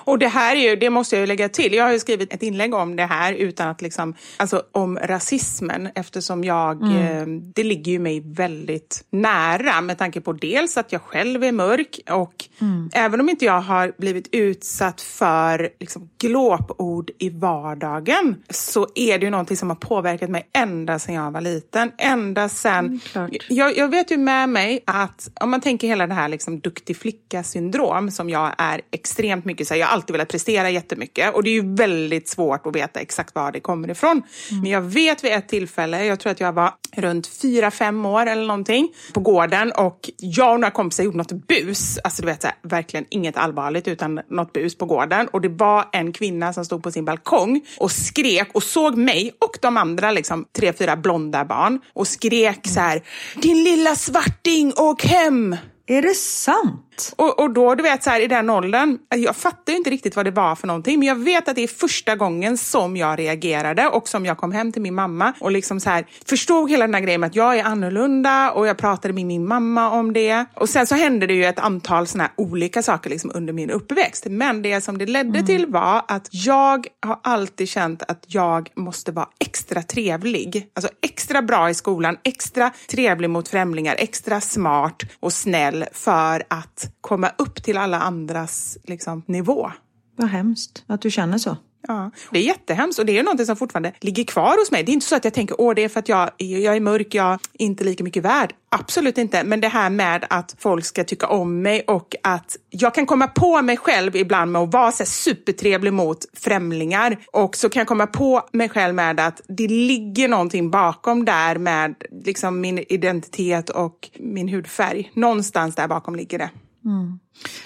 [0.09, 2.33] Och det här är ju, det måste jag ju lägga till, jag har ju skrivit
[2.33, 6.95] ett inlägg om det här utan att liksom, alltså om rasismen eftersom jag, mm.
[6.95, 11.51] eh, det ligger ju mig väldigt nära med tanke på dels att jag själv är
[11.51, 12.89] mörk och mm.
[12.93, 19.25] även om inte jag har blivit utsatt för liksom, glåpord i vardagen så är det
[19.25, 21.91] ju någonting som har påverkat mig ända sedan jag var liten.
[21.97, 26.13] Ända sedan, mm, jag, jag, vet ju med mig att om man tänker hela det
[26.13, 31.35] här liksom, duktig flicka-syndrom som jag är extremt mycket så jag alltid velat prestera jättemycket
[31.35, 34.11] och det är ju väldigt svårt att veta exakt var det kommer ifrån.
[34.51, 34.61] Mm.
[34.61, 38.25] Men jag vet vid ett tillfälle, jag tror att jag var runt fyra, fem år
[38.25, 42.41] eller någonting på gården och jag och några kompisar gjorde något bus, alltså du vet
[42.41, 46.53] så här, verkligen inget allvarligt utan något bus på gården och det var en kvinna
[46.53, 50.73] som stod på sin balkong och skrek och såg mig och de andra liksom tre,
[50.73, 53.01] fyra blonda barn och skrek så här,
[53.35, 55.55] din lilla svarting, åk hem!
[55.87, 56.88] Är det sant?
[57.15, 60.15] Och, och då, du vet, så här, i den åldern, jag fattar ju inte riktigt
[60.15, 63.19] vad det var för någonting, men jag vet att det är första gången som jag
[63.19, 66.87] reagerade och som jag kom hem till min mamma och liksom så här, förstod hela
[66.87, 70.13] den här grejen med att jag är annorlunda och jag pratade med min mamma om
[70.13, 70.45] det.
[70.53, 73.69] Och sen så hände det ju ett antal såna här olika saker liksom under min
[73.69, 74.25] uppväxt.
[74.29, 75.45] Men det som det ledde mm.
[75.45, 80.69] till var att jag har alltid känt att jag måste vara extra trevlig.
[80.73, 86.88] Alltså extra bra i skolan, extra trevlig mot främlingar, extra smart och snäll för att
[87.01, 89.71] komma upp till alla andras liksom, nivå.
[90.15, 91.57] Vad hemskt att du känner så.
[91.87, 94.83] Ja, det är jättehemskt och det är något som fortfarande ligger kvar hos mig.
[94.83, 96.79] Det är inte så att jag tänker åh det är för att jag, jag är
[96.79, 98.53] mörk, jag är inte lika mycket värd.
[98.69, 102.93] Absolut inte, men det här med att folk ska tycka om mig och att jag
[102.93, 107.69] kan komma på mig själv ibland med att vara så supertrevlig mot främlingar och så
[107.69, 112.61] kan jag komma på mig själv med att det ligger någonting bakom där med liksom
[112.61, 115.11] min identitet och min hudfärg.
[115.13, 116.49] Någonstans där bakom ligger det.
[116.89, 117.19] Mm.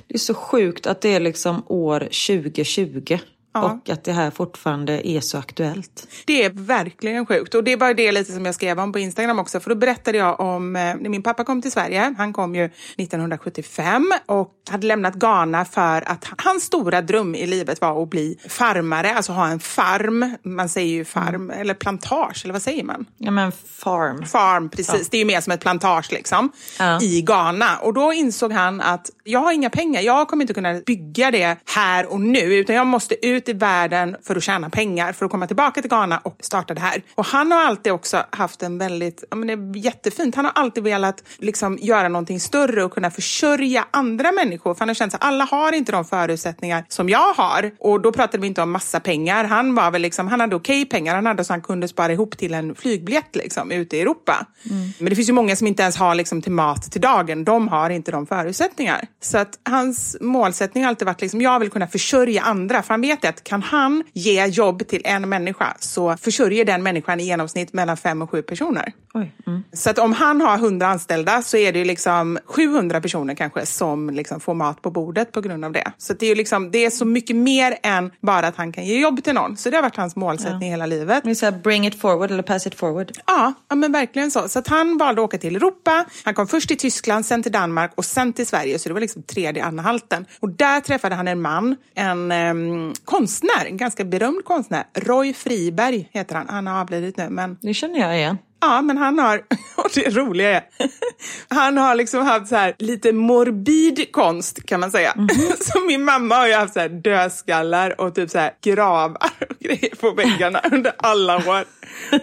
[0.08, 3.18] Det är så sjukt att det är liksom år 2020
[3.54, 3.64] Ja.
[3.64, 6.08] Och att det här fortfarande är så aktuellt.
[6.26, 7.56] Det är verkligen sjukt.
[7.56, 9.60] Och det var det lite som jag skrev om på Instagram också.
[9.60, 12.16] För då berättade jag om eh, när min pappa kom till Sverige.
[12.18, 17.82] Han kom ju 1975 och hade lämnat Ghana för att hans stora dröm i livet
[17.82, 19.14] var att bli farmare.
[19.16, 20.36] Alltså ha en farm.
[20.44, 21.60] Man säger ju farm, mm.
[21.60, 23.06] eller plantage, eller vad säger man?
[23.18, 24.26] Ja men farm.
[24.26, 24.96] Farm, precis.
[25.00, 25.08] Ja.
[25.12, 26.52] Det är ju mer som ett plantage liksom.
[26.80, 27.02] Ja.
[27.02, 27.78] I Ghana.
[27.78, 30.02] Och då insåg han att jag har inga pengar.
[30.02, 32.40] Jag kommer inte kunna bygga det här och nu.
[32.40, 35.82] Utan jag måste ut ut i världen för att tjäna pengar, för att komma tillbaka
[35.82, 37.04] till Ghana och starta det här.
[37.16, 40.52] Och han har alltid också haft en väldigt, ja men det är jättefint, han har
[40.56, 44.74] alltid velat liksom göra någonting större och kunna försörja andra människor.
[44.74, 47.72] För han har känt att alla har inte de förutsättningar som jag har.
[47.80, 49.44] Och då pratade vi inte om massa pengar.
[49.44, 52.12] Han var väl liksom, han hade okej okay pengar, han hade så han kunde spara
[52.12, 54.46] ihop till en flygbiljett liksom ute i Europa.
[54.70, 54.90] Mm.
[55.00, 57.44] Men det finns ju många som inte ens har liksom till mat till dagen.
[57.44, 59.08] De har inte de förutsättningar.
[59.22, 62.82] Så att hans målsättning har alltid varit liksom, jag vill kunna försörja andra.
[62.84, 66.84] För han vet det att kan han ge jobb till en människa så försörjer den
[66.84, 68.94] människan i genomsnitt mellan fem och sju personer.
[69.16, 69.64] Mm.
[69.74, 74.10] Så att om han har hundra anställda så är det liksom 700 personer kanske som
[74.10, 75.92] liksom får mat på bordet på grund av det.
[75.98, 79.00] Så det är, liksom, det är så mycket mer än bara att han kan ge
[79.00, 79.58] jobb till någon.
[79.58, 80.74] Så det har varit hans målsättning ja.
[80.74, 81.24] hela livet.
[81.24, 83.12] Det är bring it forward eller pass it forward.
[83.26, 84.50] Ja, ja men verkligen så.
[84.50, 86.06] Så att han valde att åka till Europa.
[86.24, 88.80] Han kom först till Tyskland, sen till Danmark och sen till Sverige.
[88.80, 90.26] Så det var liksom tredje anhalten.
[90.40, 92.94] Och där träffade han en man, en um,
[93.24, 94.84] konstnär, en ganska berömd konstnär.
[94.94, 96.50] Roy Friberg heter han.
[96.50, 97.30] Han har avlidit nu.
[97.30, 97.58] Men...
[97.62, 98.38] Det känner jag igen.
[98.62, 99.38] Ja, men han har,
[99.76, 100.64] och det roliga är,
[101.56, 105.12] han har liksom haft så här lite morbid konst kan man säga.
[105.12, 105.28] Mm.
[105.60, 109.60] Så min mamma har ju haft så här dödskallar och typ så här gravar och
[109.60, 111.66] grejer på väggarna under alla år.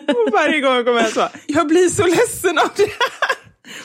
[0.08, 3.39] Och varje gång jag kommer hem så, jag blir så ledsen av det här.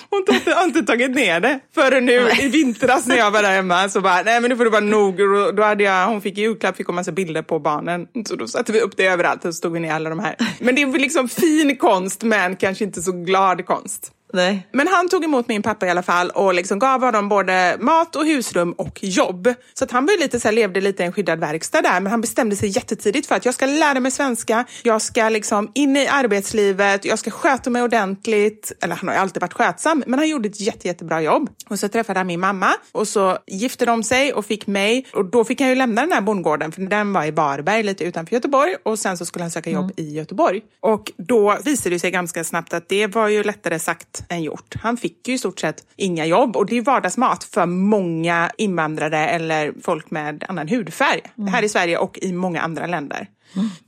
[0.09, 3.89] Hon har inte tagit ner det förrän nu i vintras när jag var där hemma.
[3.89, 5.17] Så bara, nej men nu får du vara nog.
[5.55, 8.07] Då hade jag, hon fick i julklapp, fick hon massa bilder på barnen.
[8.27, 10.35] Så då satte vi upp det överallt och så stod vi ner alla de här.
[10.59, 14.11] Men det är liksom fin konst men kanske inte så glad konst.
[14.35, 14.67] Nej.
[14.71, 18.15] Men han tog emot min pappa i alla fall och liksom gav honom både mat
[18.15, 19.53] och husrum och jobb.
[19.73, 21.99] Så att han var ju lite så här, levde lite i en skyddad verkstad där,
[21.99, 25.71] men han bestämde sig jättetidigt för att jag ska lära mig svenska, jag ska liksom
[25.75, 28.71] in i arbetslivet, jag ska sköta mig ordentligt.
[28.81, 31.49] Eller han har ju alltid varit skötsam, men han gjorde ett jätte, jättebra jobb.
[31.69, 35.25] Och så träffade han min mamma och så gifte de sig och fick mig och
[35.25, 38.35] då fick han ju lämna den här bondgården för den var i Varberg lite utanför
[38.35, 40.61] Göteborg och sen så skulle han söka jobb i Göteborg.
[40.79, 44.75] Och då visade det sig ganska snabbt att det var ju lättare sagt än gjort.
[44.81, 49.27] Han fick ju i stort sett inga jobb och det är vardagsmat för många invandrare
[49.27, 53.27] eller folk med annan hudfärg här i Sverige och i många andra länder.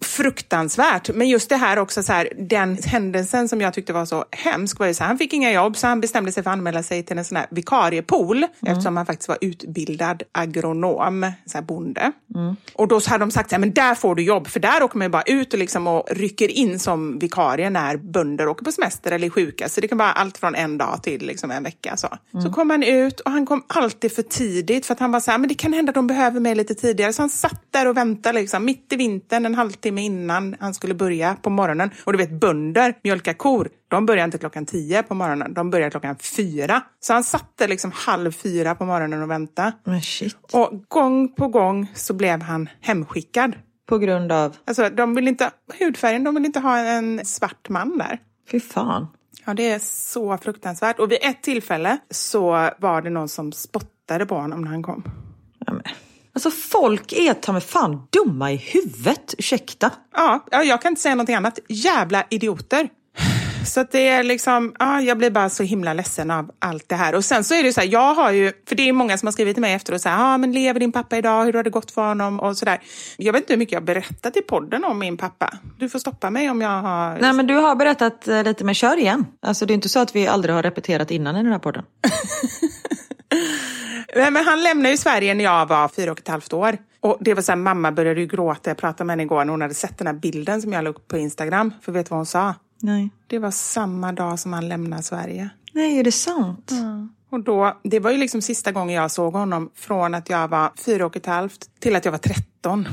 [0.06, 1.10] Fruktansvärt.
[1.14, 4.80] Men just det här också, så här, den händelsen som jag tyckte var så hemsk
[4.80, 6.84] var ju så här, han fick inga jobb så han bestämde sig för att anmäla
[6.84, 12.12] sig till en sån här vikariepool eftersom han faktiskt var utbildad agronom, så här bonde.
[12.74, 14.84] Och då så hade de sagt så här, men där får du jobb för där
[14.84, 18.66] åker man ju bara ut och, liksom och rycker in som vikarie när bönder åker
[18.66, 19.70] på semester eller är sjuka.
[19.70, 21.98] Så det kan vara allt från en dag till liksom en vecka.
[21.98, 22.08] Så,
[22.44, 25.32] så kom han ut och han kom alltid för tidigt för att han var så
[25.32, 27.14] här, men det kan hända att de behöver mig lite tidigare.
[27.14, 31.36] Så han satt där och väntade liksom, mitt i vintern, halvtimme innan han skulle börja
[31.36, 31.90] på morgonen.
[32.04, 33.70] Och du vet, bönder mjölkar kor.
[33.88, 36.82] De börjar inte klockan tio på morgonen, de börjar klockan fyra.
[37.00, 39.72] Så han satt där liksom halv fyra på morgonen och väntade.
[39.84, 40.38] Men shit.
[40.54, 43.56] Och gång på gång så blev han hemskickad.
[43.90, 44.56] På grund av...
[44.66, 48.20] Alltså, de vill inte, hudfärgen, de vill inte ha en svart man där.
[48.52, 49.08] Fy fan.
[49.46, 51.00] Ja, det är så fruktansvärt.
[51.00, 55.04] Och vid ett tillfälle så var det någon som spottade på honom när han kom.
[55.66, 55.84] Ja, men.
[56.38, 59.36] Alltså folk är ta mig fan dumma i huvudet.
[59.38, 59.92] Ursäkta.
[60.14, 61.60] Ja, ja, jag kan inte säga någonting annat.
[61.68, 62.90] Jävla idioter.
[63.66, 66.96] Så att det är liksom, ja, jag blir bara så himla ledsen av allt det
[66.96, 67.16] här.
[67.16, 69.28] Och sen så är det så här, jag har ju, för det är många som
[69.28, 71.64] har skrivit till mig efter och säger, ja men lever din pappa idag, hur har
[71.64, 72.82] det gått för honom och sådär.
[73.18, 75.54] Jag vet inte hur mycket jag har berättat i podden om min pappa.
[75.78, 77.18] Du får stoppa mig om jag har...
[77.20, 79.26] Nej men du har berättat eh, lite, men kör igen.
[79.42, 81.84] Alltså det är inte så att vi aldrig har repeterat innan i den här podden.
[84.16, 86.78] Nej, men han lämnade ju Sverige när jag var fyra och ett halvt år.
[87.00, 88.70] Och det var så här, mamma började ju gråta.
[88.70, 90.90] Jag pratade med henne igår när hon hade sett den här bilden som jag la
[90.90, 91.74] upp på Instagram.
[91.82, 92.56] För vet du vad hon sa?
[92.82, 93.10] Nej.
[93.28, 95.50] Det var samma dag som han lämnade Sverige.
[95.72, 96.72] Nej, är det sant?
[97.30, 100.72] Och då, det var ju liksom sista gången jag såg honom från att jag var
[100.86, 102.88] fyra och ett halvt till att jag var tretton.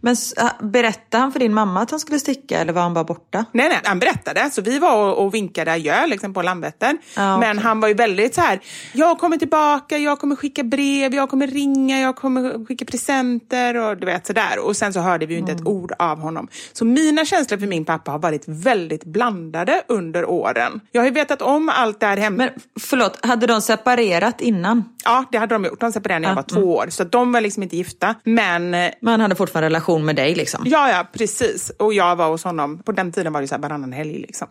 [0.00, 3.04] Men äh, berättade han för din mamma att han skulle sticka eller var han bara
[3.04, 3.44] borta?
[3.52, 4.50] Nej, nej, han berättade.
[4.50, 6.96] Så vi var och, och vinkade adjö liksom, på Landvetter.
[7.16, 7.62] Ja, Men okej.
[7.64, 8.60] han var ju väldigt så här,
[8.92, 13.96] jag kommer tillbaka, jag kommer skicka brev, jag kommer ringa, jag kommer skicka presenter och
[13.96, 14.58] du vet sådär.
[14.58, 15.62] Och sen så hörde vi ju inte Mm.
[15.62, 16.48] ett ord av honom.
[16.72, 20.80] Så mina känslor för min pappa har varit väldigt blandade under åren.
[20.92, 22.36] Jag har ju vetat om allt det här hemma.
[22.36, 24.84] Men förlåt, hade de separerat innan?
[25.04, 25.80] Ja, det hade de gjort.
[25.80, 26.86] De separerade när jag var två år.
[26.90, 28.14] Så de var liksom inte gifta.
[28.24, 30.64] Men eh, Men han hade fortfarande relation med dig liksom?
[30.66, 31.70] Ja, ja, precis.
[31.78, 34.18] Och jag var hos honom, på den tiden var det så här varannan helg.
[34.18, 34.48] Liksom.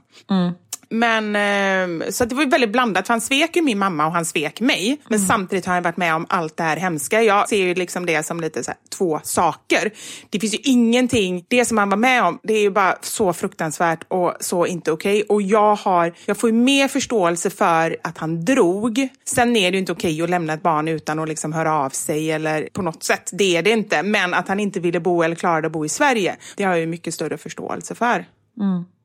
[0.90, 4.26] Men, eh, så det var väldigt blandat, för han svek ju min mamma och han
[4.26, 5.02] svek mig.
[5.08, 7.24] Men samtidigt har han varit med om allt det här hemska.
[7.24, 9.92] Jag ser ju liksom det som lite så här, två saker.
[10.30, 13.34] Det finns ju ingenting, det som han var med om, det är ju bara så
[13.34, 15.24] fruktansvärt och så inte okej.
[15.30, 19.08] Och jag, har, jag får ju mer förståelse för att han drog.
[19.26, 21.90] Sen är det ju inte okej att lämna ett barn utan att liksom höra av
[21.90, 23.30] sig eller på något sätt.
[23.34, 24.04] Det är det inte.
[24.04, 26.80] Men att han inte ville bo eller klarade att bo i Sverige, det har jag
[26.80, 28.26] ju mycket större förståelse för.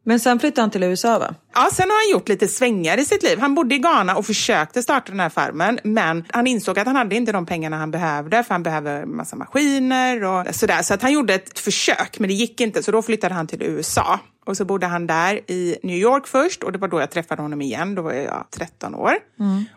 [0.04, 1.34] Men sen flyttade han till USA va?
[1.54, 3.38] Ja, sen har han gjort lite svängar i sitt liv.
[3.38, 6.96] Han bodde i Ghana och försökte starta den här farmen, men han insåg att han
[6.96, 10.82] hade inte de pengarna han behövde, för han behöver massa maskiner och sådär.
[10.82, 13.62] Så att han gjorde ett försök, men det gick inte, så då flyttade han till
[13.62, 14.20] USA.
[14.46, 17.42] Och så bodde han där i New York först och det var då jag träffade
[17.42, 17.94] honom igen.
[17.94, 19.14] Då var jag 13 år.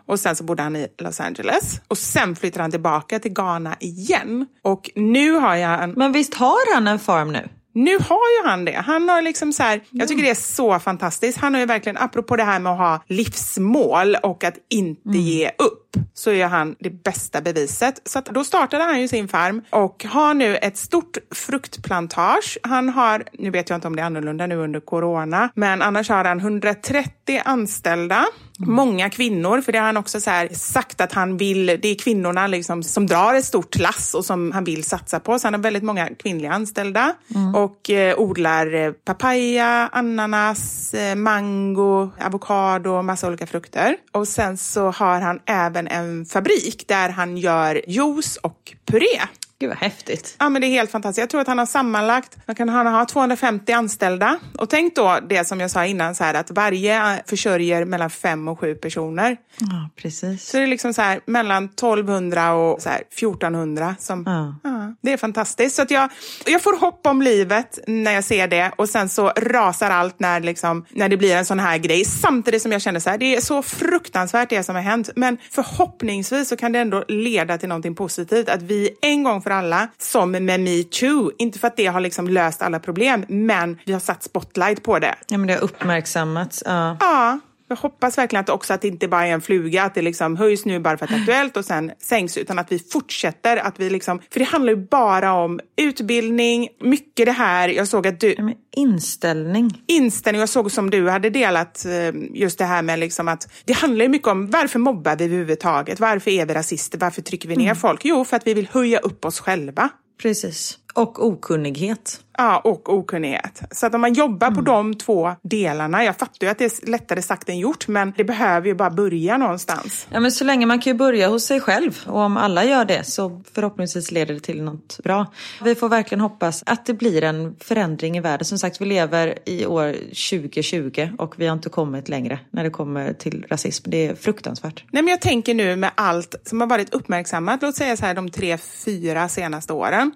[0.06, 1.80] Och sen så bodde han i Los Angeles.
[1.88, 4.46] Och sen flyttade han tillbaka till Ghana igen.
[4.62, 7.48] Och nu har jag en Men visst har han en farm nu?
[7.84, 8.72] Nu har ju han det.
[8.72, 11.38] Han har liksom så här, jag tycker det är så fantastiskt.
[11.38, 15.48] Han har ju verkligen, apropå det här med att ha livsmål och att inte ge
[15.48, 18.02] upp, så är han det bästa beviset.
[18.04, 22.58] Så att då startade han ju sin farm och har nu ett stort fruktplantage.
[22.62, 26.08] Han har, nu vet jag inte om det är annorlunda nu under corona, men annars
[26.08, 28.26] har han 130 anställda.
[28.66, 32.46] Många kvinnor, för det har han också så sagt att han vill, det är kvinnorna
[32.46, 35.38] liksom som drar ett stort lass och som han vill satsa på.
[35.38, 37.14] Så han har väldigt många kvinnliga anställda
[37.54, 43.96] och eh, odlar eh, papaya, ananas, eh, mango, avokado massa olika frukter.
[44.12, 49.20] Och sen så har han även en fabrik där han gör juice och puré.
[49.60, 50.36] Gud vad häftigt.
[50.38, 51.18] Ja, men det är helt fantastiskt.
[51.18, 54.38] Jag tror att han har sammanlagt, man kan han ha 250 anställda.
[54.58, 58.48] Och tänk då det som jag sa innan, så här, att varje försörjer mellan fem
[58.48, 59.36] och sju personer.
[59.58, 60.48] Ja, precis.
[60.50, 63.96] Så det är liksom så här, mellan 1200 och så här, 1400.
[63.98, 64.54] Som, Ja.
[64.70, 65.76] ja, det är fantastiskt.
[65.76, 66.10] Så att jag,
[66.46, 70.40] jag får hopp om livet när jag ser det och sen så rasar allt när,
[70.40, 72.04] liksom, när det blir en sån här grej.
[72.04, 75.10] Samtidigt som jag känner så här, det är så fruktansvärt det som har hänt.
[75.16, 78.48] Men förhoppningsvis så kan det ändå leda till någonting positivt.
[78.48, 82.28] Att vi en gång för alla, som med metoo, inte för att det har liksom
[82.28, 85.14] löst alla problem, men vi har satt spotlight på det.
[85.28, 86.62] Ja, men det har uppmärksammats.
[86.66, 86.96] Ja.
[87.00, 87.38] Ja,
[87.68, 90.36] jag hoppas verkligen att också att det inte bara är en fluga, att det liksom
[90.36, 93.56] höjs nu bara för att det är aktuellt och sen sänks, utan att vi fortsätter.
[93.56, 98.06] Att vi liksom, för det handlar ju bara om utbildning, mycket det här, jag såg
[98.06, 99.82] att du, Ja, inställning.
[99.86, 103.72] inställning, jag såg som du hade delat eh, just det här med liksom att det
[103.72, 106.00] handlar ju mycket om varför mobbar vi överhuvudtaget?
[106.00, 106.98] Varför är vi rasister?
[106.98, 108.00] Varför trycker vi ner folk?
[108.04, 109.88] Jo, för att vi vill höja upp oss själva.
[110.22, 110.78] Precis.
[110.94, 112.20] Och okunnighet.
[112.40, 113.62] Ja, och okunnighet.
[113.70, 116.90] Så att om man jobbar på de två delarna, jag fattar ju att det är
[116.90, 120.06] lättare sagt än gjort, men det behöver ju bara börja någonstans.
[120.10, 122.84] Ja, men så länge man kan ju börja hos sig själv och om alla gör
[122.84, 125.26] det så förhoppningsvis leder det till något bra.
[125.64, 128.44] Vi får verkligen hoppas att det blir en förändring i världen.
[128.44, 132.70] Som sagt, vi lever i år 2020 och vi har inte kommit längre när det
[132.70, 133.90] kommer till rasism.
[133.90, 134.84] Det är fruktansvärt.
[134.90, 138.14] Nej, men jag tänker nu med allt som har varit uppmärksammat, låt säga så här
[138.14, 140.12] de tre, fyra senaste åren.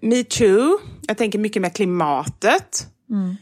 [0.00, 2.86] Metoo, jag tänker mycket med klimatet.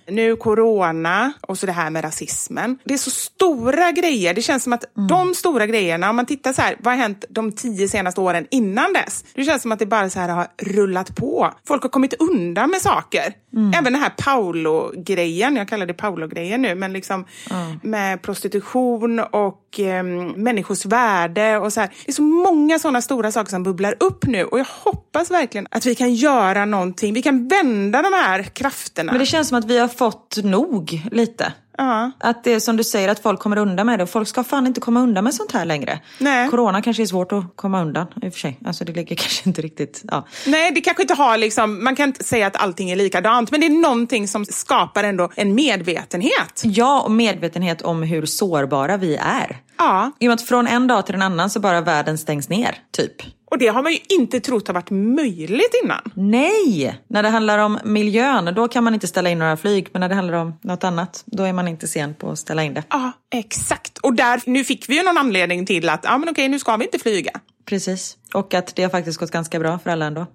[0.06, 2.78] Nu corona och så det här med rasismen.
[2.84, 4.34] Det är så stora grejer.
[4.34, 7.24] Det känns som att de stora grejerna, om man tittar så här, vad har hänt
[7.28, 9.24] de tio senaste åren innan dess?
[9.34, 11.54] Det känns som att det bara så här har rullat på.
[11.66, 13.34] Folk har kommit undan med saker.
[13.74, 17.24] Även den här Paolo-grejen, jag kallar det Paolo-grejen nu, men liksom
[17.82, 20.02] med prostitution och eh,
[20.36, 21.90] människors värde och så här.
[22.04, 25.66] Det är så många sådana stora saker som bubblar upp nu och jag hoppas verkligen
[25.70, 27.14] att vi kan göra någonting.
[27.14, 29.12] Vi kan vända de här krafterna.
[29.12, 31.52] Men det känns som att vi har fått nog lite.
[31.78, 32.10] Ja.
[32.18, 34.06] Att det är som du säger, att folk kommer undan med det.
[34.06, 36.00] Folk ska fan inte komma undan med sånt här längre.
[36.18, 36.48] Nej.
[36.50, 38.58] Corona kanske är svårt att komma undan i och för sig.
[38.66, 40.02] Alltså det ligger kanske inte riktigt...
[40.10, 40.26] Ja.
[40.46, 43.60] Nej, det kanske inte har liksom, man kan inte säga att allting är likadant, men
[43.60, 46.62] det är någonting som skapar ändå en medvetenhet.
[46.64, 49.56] ja, och medvetenhet om hur sårbara vi är.
[49.78, 52.48] Ja, I och med att från en dag till en annan så bara världen stängs
[52.48, 53.12] ner, typ.
[53.50, 56.00] Och det har man ju inte trott har varit möjligt innan.
[56.14, 57.00] Nej!
[57.08, 59.88] När det handlar om miljön, då kan man inte ställa in några flyg.
[59.92, 62.64] Men när det handlar om något annat, då är man inte sen på att ställa
[62.64, 62.82] in det.
[62.90, 63.98] Ja, exakt.
[63.98, 66.76] Och där, nu fick vi ju någon anledning till att, ja men okej, nu ska
[66.76, 67.32] vi inte flyga.
[67.64, 68.16] Precis.
[68.34, 70.26] Och att det har faktiskt gått ganska bra för alla ändå.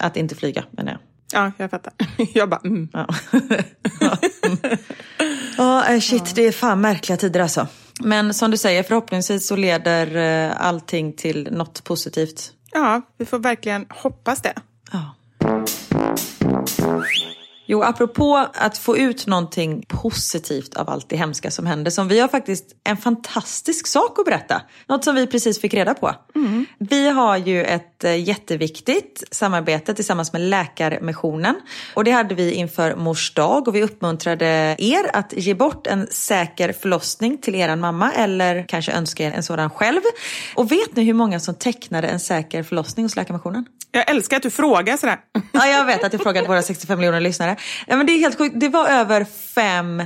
[0.00, 1.00] Att inte flyga, menar jag.
[1.34, 1.92] Ja, jag fattar.
[2.34, 2.88] Jag bara, mm.
[2.92, 3.06] Ja,
[5.56, 7.66] ja eh, shit, det är fan märkliga tider alltså.
[8.00, 12.52] Men som du säger, förhoppningsvis så leder eh, allting till något positivt.
[12.72, 14.54] Ja, vi får verkligen hoppas det.
[14.92, 15.14] Ja.
[17.66, 21.90] Jo, apropå att få ut någonting positivt av allt det hemska som händer.
[21.90, 24.62] Som vi har faktiskt en fantastisk sak att berätta.
[24.88, 26.14] Något som vi precis fick reda på.
[26.78, 31.54] Vi har ju ett eh, jätteviktigt samarbete tillsammans med Läkarmissionen.
[31.94, 36.06] Och det hade vi inför mors dag och vi uppmuntrade er att ge bort en
[36.10, 40.00] säker förlossning till eran mamma eller kanske önska er en sådan själv.
[40.54, 43.66] Och vet ni hur många som tecknade en säker förlossning hos Läkarmissionen?
[43.94, 45.18] Jag älskar att du frågar sådär.
[45.52, 47.56] Ja, jag vet att jag frågade våra 65 miljoner lyssnare.
[47.86, 48.60] Ja, men det är helt sjukt.
[48.60, 50.02] Det var över 5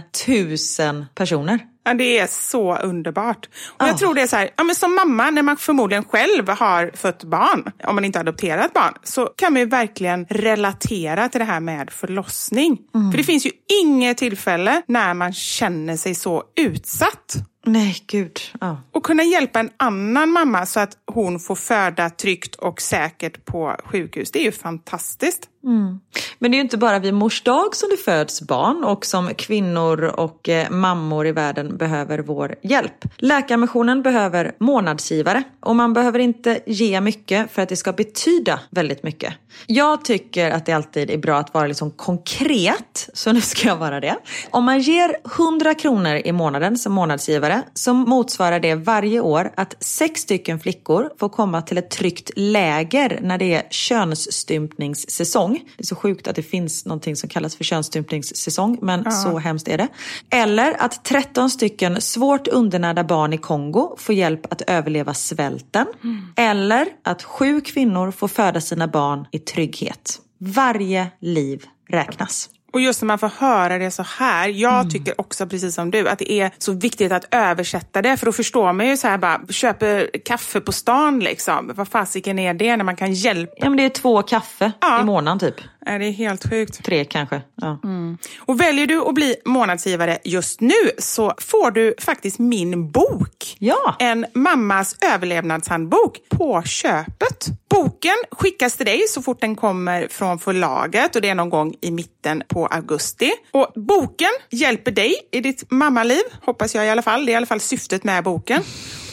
[0.89, 1.59] 000 personer.
[1.85, 3.47] Ja, det är så underbart.
[3.47, 3.87] Och Ja.
[3.87, 6.91] jag tror det är så här, ja, men som mamma, när man förmodligen själv har
[6.97, 11.39] fött barn, om man inte har adopterat barn, så kan man ju verkligen relatera till
[11.39, 12.79] det här med förlossning.
[12.95, 13.11] Mm.
[13.11, 13.51] För det finns ju
[13.83, 17.35] inget tillfälle när man känner sig så utsatt.
[17.69, 18.41] Nej, gud.
[18.61, 18.83] Ja.
[18.93, 23.77] Och kunna hjälpa en annan mamma så att hon får föda tryggt och säkert på
[23.85, 25.49] sjukhus, det är ju fantastiskt.
[25.65, 26.01] Mm.
[26.39, 29.35] Men det är ju inte bara vid mors dag som det föds barn och som
[29.35, 33.05] kvinnor och eh, mammor i världen behöver vår hjälp.
[33.17, 39.03] Läkarmissionen behöver månadsgivare och man behöver inte ge mycket för att det ska betyda väldigt
[39.03, 39.35] mycket.
[39.67, 43.77] Jag tycker att det alltid är bra att vara liksom konkret, så nu ska jag
[43.77, 44.17] vara det.
[44.51, 49.85] Om man ger 100 kronor i månaden som månadsgivare så motsvarar det varje år att
[49.85, 55.48] sex stycken flickor får komma till ett tryggt läger när det är könsstympningssäsong.
[55.53, 59.69] Det är så sjukt att det finns någonting som kallas för könsstympningssäsong, men så hemskt
[59.69, 59.89] är det.
[60.31, 65.87] Eller att 13 stycken svårt undernärda barn i Kongo får hjälp att överleva svälten.
[66.37, 70.21] Eller att sju kvinnor får föda sina barn i trygghet.
[70.39, 72.51] Varje liv räknas.
[72.73, 74.91] Och just när man får höra det så här, jag Mm.
[74.91, 78.33] tycker också precis som du att det är så viktigt att översätta det för då
[78.33, 81.73] förstår man ju så här bara, köper kaffe på stan liksom.
[81.75, 83.53] Vad fasiken är det när man kan hjälpa?
[83.57, 85.01] Ja men det är två kaffe Ja.
[85.01, 85.55] i månaden typ.
[85.89, 86.85] Är det är helt sjukt.
[86.85, 87.43] Tre kanske.
[87.55, 87.79] Ja.
[88.39, 93.57] Och väljer du att bli månadsgivare just nu så får du faktiskt min bok.
[93.59, 93.97] Ja.
[93.99, 97.47] En mammas överlevnadshandbok på köpet.
[97.71, 101.75] Boken skickas till dig så fort den kommer från förlaget och det är någon gång
[101.81, 103.33] i mitten på augusti.
[103.53, 107.27] Och boken hjälper dig i ditt mammaliv, hoppas jag i alla fall.
[107.27, 108.63] Det är i alla fall syftet med boken.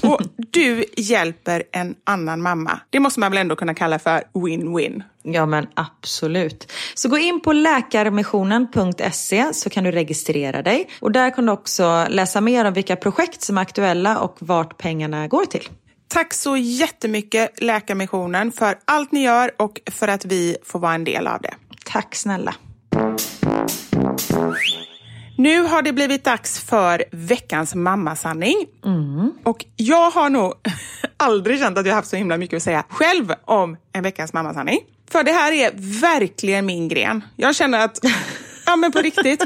[0.07, 2.79] Och du hjälper en annan mamma.
[2.89, 5.03] Det måste man väl ändå kunna kalla för win-win.
[5.23, 6.71] Ja men absolut.
[6.93, 10.89] Så gå in på läkarmissionen.se så kan du registrera dig.
[10.99, 14.77] Och där kan du också läsa mer om vilka projekt som är aktuella och vart
[14.77, 15.69] pengarna går till.
[16.07, 21.03] Tack så jättemycket Läkarmissionen för allt ni gör och för att vi får vara en
[21.03, 21.53] del av det.
[21.85, 22.55] Tack snälla.
[25.37, 28.65] Nu har det blivit dags för veckans mammasanning.
[29.43, 30.53] Och jag har nog
[31.17, 34.79] aldrig känt att jag haft så himla mycket att säga själv om en veckans mammasanning.
[35.09, 35.71] För det här är
[36.01, 37.23] verkligen min gren.
[37.35, 37.99] Jag känner att,
[38.65, 39.43] ja men på riktigt.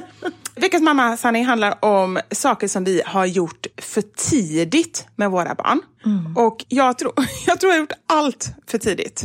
[0.56, 5.82] Veckans mammasanning handlar om saker som vi har gjort för tidigt med våra barn.
[6.36, 7.14] Och jag tror,
[7.46, 9.24] jag tror jag har gjort allt för tidigt.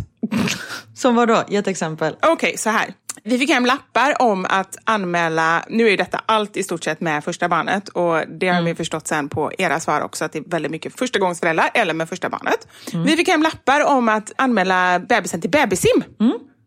[0.94, 1.44] Som vad då?
[1.48, 2.16] Ge ett exempel.
[2.22, 2.94] Okej, så här.
[3.26, 7.24] Vi fick hem lappar om att anmäla, nu är detta allt i stort sett med
[7.24, 10.50] första barnet och det har vi förstått sen på era svar också att det är
[10.50, 12.68] väldigt mycket förstagångsföräldrar eller med första barnet.
[13.04, 16.04] Vi fick hem lappar om att anmäla bebisen till bebisim.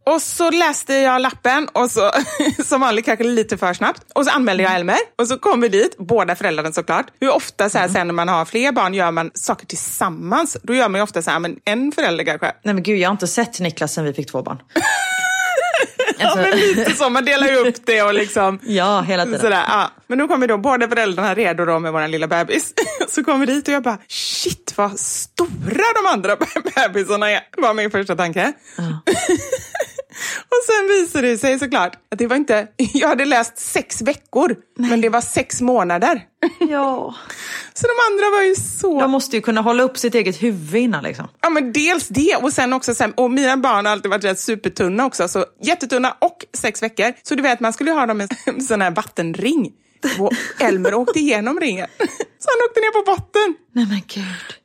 [0.05, 2.11] Och så läste jag lappen och så,
[2.63, 4.01] som vanligt kanske lite för snabbt.
[4.15, 7.05] Och så anmälde jag Elmer och så kom vi dit, båda föräldrarna såklart.
[7.19, 10.57] Hur ofta så här, sen när man har fler barn gör man saker tillsammans?
[10.63, 12.51] Då gör man ju ofta så här, men en förälder kanske.
[12.63, 14.57] Nej men gud jag har inte sett Niklas sen vi fick två barn.
[16.19, 19.39] Ja, men lite så, man delar ju upp det och liksom Ja, hela tiden.
[19.39, 19.91] Sådär, ja.
[20.07, 22.73] Men nu kommer då båda föräldrarna redo då med vår lilla bebis.
[23.09, 26.37] Så kommer vi dit och jag bara, shit vad stora de andra
[26.75, 27.39] bebisarna är.
[27.57, 28.53] var min första tanke.
[30.49, 34.55] Och sen visade det sig såklart att det var inte, jag hade läst sex veckor,
[34.77, 36.21] men det var sex månader.
[36.59, 37.15] Ja.
[37.73, 38.99] Så de andra var ju så...
[38.99, 41.27] Jag måste ju kunna hålla upp sitt eget huvud innan liksom.
[41.41, 44.39] Ja men dels det och sen också, sen, och mina barn har alltid varit rätt
[44.39, 47.13] supertunna också, så jättetunna och sex veckor.
[47.23, 49.71] Så du vet, man skulle ha dem i en sån här vattenring.
[50.19, 51.87] Och Elmer åkte igenom ringen.
[52.39, 53.55] Så han åkte ner på botten.
[53.73, 54.57] Nej men gud.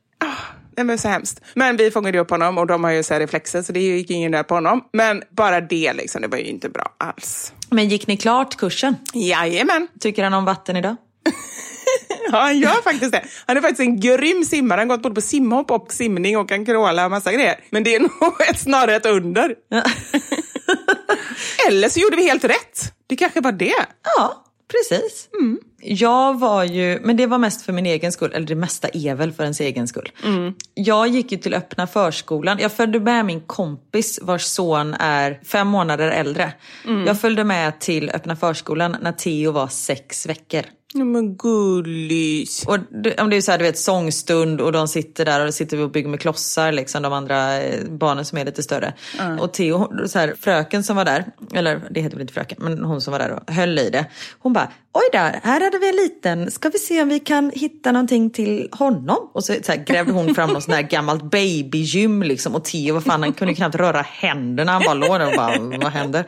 [0.77, 1.41] Det var så hemskt.
[1.55, 4.11] Men vi fångade upp honom och de har ju så här reflexer så det gick
[4.11, 4.85] ingen där på honom.
[4.93, 7.53] Men bara det liksom, det var ju inte bra alls.
[7.71, 8.97] Men gick ni klart kursen?
[9.15, 9.89] Jajamän.
[10.01, 10.97] Tycker han om vatten idag?
[12.33, 13.25] Ja, han gör faktiskt det.
[13.47, 14.79] Han är faktiskt en grym simmare.
[14.79, 17.61] Han har gått både på simhopp och simning och kan kråla och massa grejer.
[17.71, 19.55] Men det är nog ett, snarare ett under.
[21.69, 22.93] Eller så gjorde vi helt rätt.
[23.07, 23.75] Det kanske var det.
[24.17, 25.29] Ja, precis.
[25.85, 29.15] Jag var ju, men det var mest för min egen skull, eller det mesta är
[29.15, 30.13] väl för ens egen skull.
[30.75, 32.59] Jag gick ju till öppna förskolan.
[32.61, 36.53] Jag följde med min kompis vars son är fem månader äldre.
[37.07, 40.63] Jag följde med till öppna förskolan när Theo var sex veckor.
[40.95, 42.65] Ja, men gullis.
[42.67, 45.55] Och det, om det är så här, du vet, sångstund och de sitter där och
[45.55, 48.95] sitter och bygger med klossar, liksom, de andra eh, barnen som är lite större.
[49.41, 51.25] Och Theo, så här, fröken som var där,
[51.55, 54.07] eller det heter väl inte fröken, men hon som var där och höll i det.
[54.39, 57.51] Hon bara, oj där, här hade vi en liten, ska vi se om vi kan
[57.55, 59.31] hitta någonting till honom?
[59.33, 62.55] Och så, så här, grävde hon fram något sånt här gammalt babygym liksom.
[62.55, 65.79] Och Theo, vad fan, han kunde knappt röra händerna, han bara låg där och bara,
[65.79, 66.25] vad händer?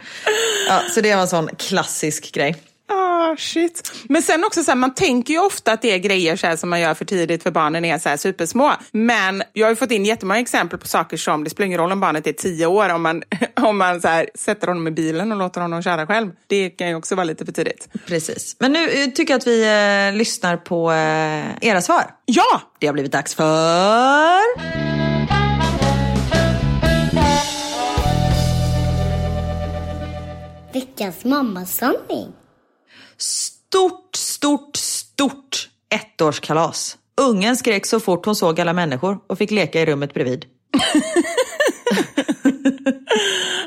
[0.69, 2.57] Ja, så det var en sån klassisk grej.
[2.89, 3.93] Ah, shit.
[4.09, 6.57] Men sen också så här, man tänker ju ofta att det är grejer så här,
[6.57, 8.72] som man gör för tidigt för barnen är så här supersmå.
[8.93, 11.93] Men jag har ju fått in jättemånga exempel på saker som, det spelar ingen roll
[11.93, 13.22] om barnet är tio år, om man,
[13.55, 16.30] om man så här, sätter honom i bilen och låter honom köra själv.
[16.47, 17.89] Det kan ju också vara lite för tidigt.
[18.07, 18.57] Precis.
[18.61, 19.62] Men nu eh, tycker jag att vi
[20.11, 22.05] eh, lyssnar på eh, era svar.
[22.26, 22.61] Ja!
[22.78, 24.74] Det har blivit dags för...
[30.72, 32.44] Veckans mammasanning.
[33.19, 36.99] Stort, stort, stort ettårskalas.
[37.21, 40.45] Ungen skrek så fort hon såg alla människor och fick leka i rummet bredvid.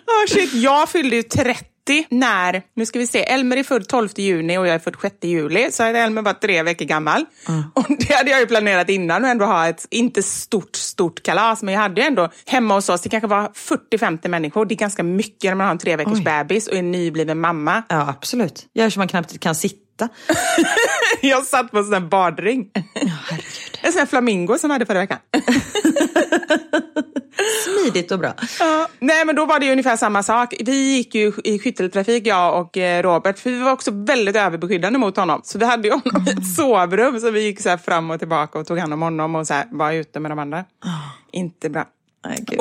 [0.07, 0.53] oh shit.
[0.53, 1.76] Jag fyllde ju 30
[2.09, 5.15] när, nu ska vi se, Elmer är född 12 juni och jag är född 6
[5.21, 5.71] juli.
[5.71, 7.25] Så hade Elmer varit tre veckor gammal.
[7.73, 11.63] Och det hade jag ju planerat innan och ändå ha ett, inte stort, stort kalas,
[11.63, 13.51] men jag hade ju ändå hemma hos oss, det kanske var
[13.91, 14.65] 40-50 människor.
[14.65, 16.23] Det är ganska mycket när man har en tre veckors Oj.
[16.23, 17.83] bebis och är nybliven mamma.
[17.89, 18.65] Ja, absolut.
[18.73, 20.09] Gör så man knappt kan sitta.
[21.21, 22.69] Jag satt på en sån här badring.
[22.73, 23.79] herregud.
[23.81, 25.17] En sån här flamingo som jag hade förra veckan.
[27.63, 28.33] Smidigt och bra.
[28.59, 30.53] Ja, nej men då var det ju ungefär samma sak.
[30.59, 34.99] Vi gick ju i skytteltrafik jag och eh, Robert för vi var också väldigt överbeskyddande
[34.99, 35.41] mot honom.
[35.43, 38.19] Så vi hade ju honom i ett sovrum så vi gick så här fram och
[38.19, 40.65] tillbaka och tog hand om honom och så här, var ute med de andra.
[41.31, 41.85] Inte bra.
[42.25, 42.59] Nej, gud.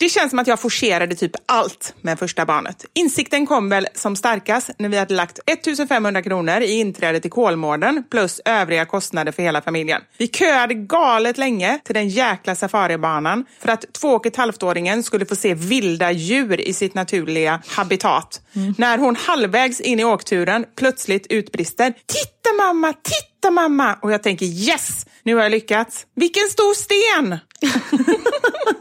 [0.00, 2.84] Det känns som att jag forcerade typ allt med första barnet.
[2.94, 8.04] Insikten kom väl som starkast när vi hade lagt 1500 kronor i inträde till Kolmården
[8.10, 10.02] plus övriga kostnader för hela familjen.
[10.18, 15.26] Vi köade galet länge till den jäkla safaribanan för att två och ett halvt-åringen skulle
[15.26, 18.40] få se vilda djur i sitt naturliga habitat.
[18.78, 24.46] När hon halvvägs in i åkturen plötsligt utbrister “Titta mamma, titta mamma!” och jag tänker
[24.46, 26.06] yes, nu har jag lyckats.
[26.16, 27.38] Vilken stor sten!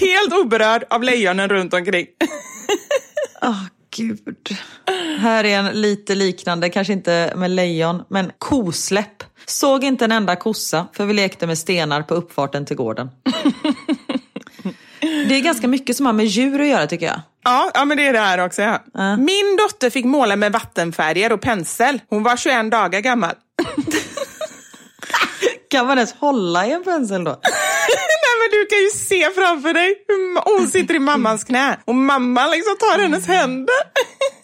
[0.00, 2.06] Helt oberörd av lejonen runt omkring.
[3.42, 3.62] Åh,
[3.96, 4.56] gud.
[5.18, 9.24] Här är en lite liknande, kanske inte med lejon, men kosläpp.
[9.46, 13.10] Såg inte en enda kossa, för vi lekte med stenar på uppfarten till gården.
[15.00, 17.20] Det är ganska mycket som har med djur att göra tycker jag.
[17.44, 18.62] Ja, ja men det är det här också.
[18.62, 18.82] Ja.
[18.94, 19.16] Ja.
[19.16, 22.00] Min dotter fick måla med vattenfärger och pensel.
[22.08, 23.34] Hon var 21 dagar gammal.
[25.70, 27.30] Kan man ens hålla i en pensel då?
[28.24, 31.94] Nej, men du kan ju se framför dig hur hon sitter i mammans knä och
[31.94, 33.74] mamman liksom tar hennes händer.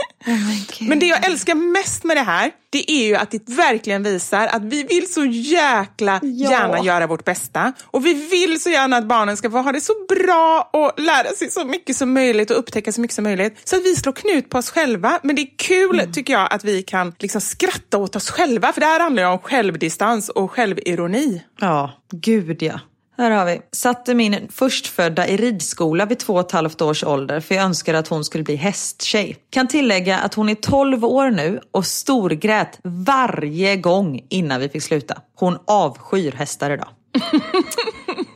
[0.81, 4.47] Men det jag älskar mest med det här, det är ju att det verkligen visar
[4.47, 6.51] att vi vill så jäkla Ja.
[6.51, 7.73] gärna göra vårt bästa.
[7.85, 11.29] Och vi vill så gärna att barnen ska få ha det så bra och lära
[11.29, 13.61] sig så mycket som möjligt och upptäcka så mycket som möjligt.
[13.65, 15.21] Så att vi slår knut på oss själva.
[15.23, 18.73] Men det är kul tycker jag att vi kan liksom skratta åt oss själva.
[18.73, 21.43] För det här handlar ju om självdistans och självironi.
[21.61, 22.81] Ja, gud ja.
[23.19, 23.61] Här har vi.
[23.73, 27.99] Satte min förstfödda i ridskola vid två och ett halvt års ålder för jag önskade
[27.99, 29.37] att hon skulle bli hästtjej.
[29.51, 34.83] Kan tillägga att hon är 12 år nu och storgrät varje gång innan vi fick
[34.83, 35.21] sluta.
[35.35, 36.89] Hon avskyr hästar idag.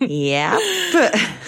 [0.09, 0.59] Japp.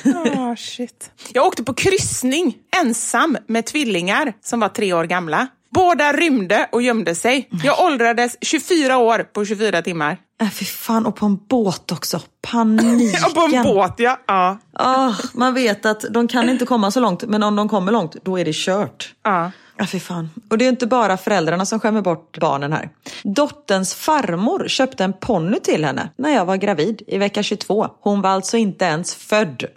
[0.04, 1.10] Oh, shit.
[1.32, 5.48] Jag åkte på kryssning ensam med tvillingar som var tre år gamla.
[5.74, 7.48] Båda rymde och gömde sig.
[7.64, 10.18] Jag åldrades 24 år på 24 timmar.
[10.42, 12.20] Äh, fy fan, och på en båt också.
[12.50, 13.20] Paniken.
[13.22, 14.18] Ja, på en båt, ja.
[14.26, 14.58] ja.
[14.72, 18.16] Ah, man vet att de kan inte komma så långt, men om de kommer långt,
[18.22, 19.14] då är det kört.
[19.24, 19.50] ja.
[19.76, 20.30] Ja, fy fan.
[20.50, 22.88] Och det är inte bara föräldrarna som skämmer bort barnen här.
[23.22, 27.86] Dotterns farmor köpte en ponny till henne när jag var gravid i vecka 22.
[28.00, 29.64] Hon var alltså inte ens född.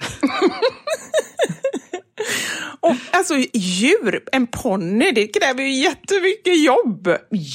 [2.80, 7.10] Och, alltså djur, en ponny, det kräver ju jättemycket jobb.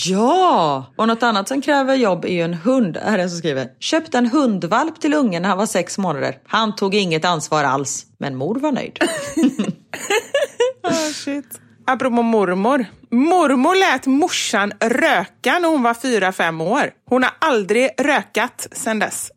[0.06, 0.86] Ja!
[0.96, 2.96] Och något annat som kräver jobb är ju en hund.
[2.96, 3.68] Här är en som skriver.
[3.80, 6.38] Köpte en hundvalp till ungen när han var sex månader.
[6.46, 8.06] Han tog inget ansvar alls.
[8.18, 8.98] Men mor var nöjd.
[10.82, 11.60] Oh, shit.
[11.86, 12.86] Apropå mormor.
[13.10, 16.90] Mormor lät morsan röka när hon var fyra fem år.
[17.08, 19.30] Hon har aldrig rökat sedan dess.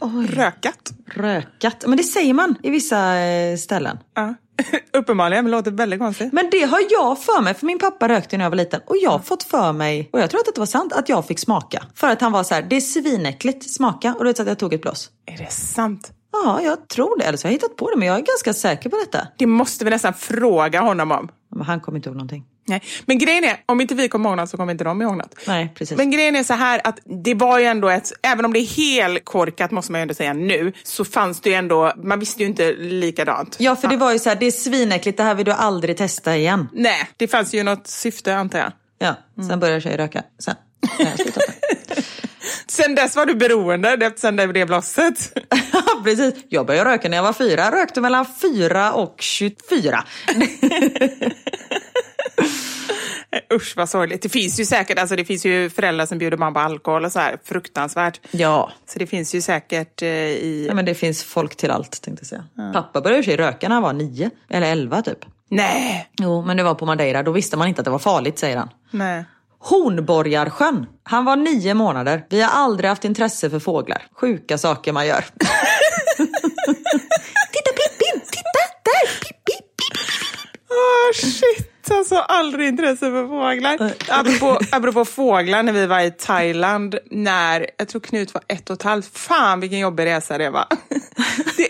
[0.28, 0.90] Rökat?
[1.06, 1.84] Rökat.
[1.86, 3.98] Men det säger man i vissa eh, ställen.
[4.14, 4.34] Ja.
[4.92, 6.32] Uppenbarligen, men låter väldigt konstigt.
[6.32, 8.80] Men det har jag för mig, för min pappa rökte när jag var liten.
[8.86, 11.26] Och jag har fått för mig, och jag tror att det var sant, att jag
[11.26, 11.84] fick smaka.
[11.94, 14.14] För att han var så här, det är svinäckligt, smaka.
[14.18, 15.10] Och då så att jag tog ett blås.
[15.26, 16.12] Är det sant?
[16.32, 17.24] Ja, jag tror det.
[17.24, 19.28] Eller så har jag hittat på det, men jag är ganska säker på detta.
[19.36, 21.28] Det måste vi nästan fråga honom om.
[21.54, 22.44] Men han kommer inte ihåg någonting.
[22.70, 22.82] Nej.
[23.06, 25.34] Men grejen är, om inte vi kommer ihåg något så kommer inte de ihåg något.
[25.46, 25.96] Nej, precis.
[25.96, 28.66] Men grejen är så här att det var ju ändå ett, även om det är
[28.76, 32.42] helt korkat måste man ju ändå säga nu, så fanns det ju ändå, man visste
[32.42, 33.56] ju inte likadant.
[33.58, 35.96] Ja, för det var ju så här, det är svinäckligt, det här vill du aldrig
[35.96, 36.68] testa igen.
[36.72, 38.72] Nej, det fanns ju något syfte antar jag.
[38.98, 39.14] Ja,
[39.48, 40.22] sen började tjejer röka.
[40.38, 40.54] Sen.
[42.70, 45.38] Sen dess var du beroende, efter det blev blåset.
[45.72, 46.34] Ja, precis.
[46.48, 47.70] Jag började röka när jag var fyra.
[47.70, 50.04] Rökte mellan fyra och 24.
[53.54, 54.22] Usch vad sorgligt.
[54.22, 57.12] Det finns ju säkert, alltså det finns ju föräldrar som bjuder barn på alkohol och
[57.12, 58.20] så här, fruktansvärt.
[58.30, 58.70] Ja.
[58.86, 60.64] Så det finns ju säkert eh, i...
[60.66, 62.72] Nej, men det finns folk till allt tänkte jag säga.
[62.72, 65.18] Pappa började i sig röka när han var nio, eller elva typ.
[65.50, 66.08] Nej!
[66.20, 67.22] Jo, men det var på Madeira.
[67.22, 68.68] Då visste man inte att det var farligt, säger han.
[68.90, 69.24] Nej.
[69.58, 70.86] Hornborgarsjön.
[71.02, 72.26] Han var nio månader.
[72.28, 74.02] Vi har aldrig haft intresse för fåglar.
[74.20, 75.24] Sjuka saker man gör.
[77.52, 78.20] Titta Pippin!
[78.30, 78.62] Titta!
[78.84, 79.20] Där!
[79.20, 79.98] Pip, pip, pip.
[80.70, 83.92] Åh shit, alltså aldrig intresse för fåglar.
[84.08, 88.74] Apropå, apropå fåglar, när vi var i Thailand när, jag tror Knut var ett och
[88.76, 89.18] ett halvt.
[89.18, 90.66] Fan vilken jobbig resa det var.
[91.56, 91.68] Det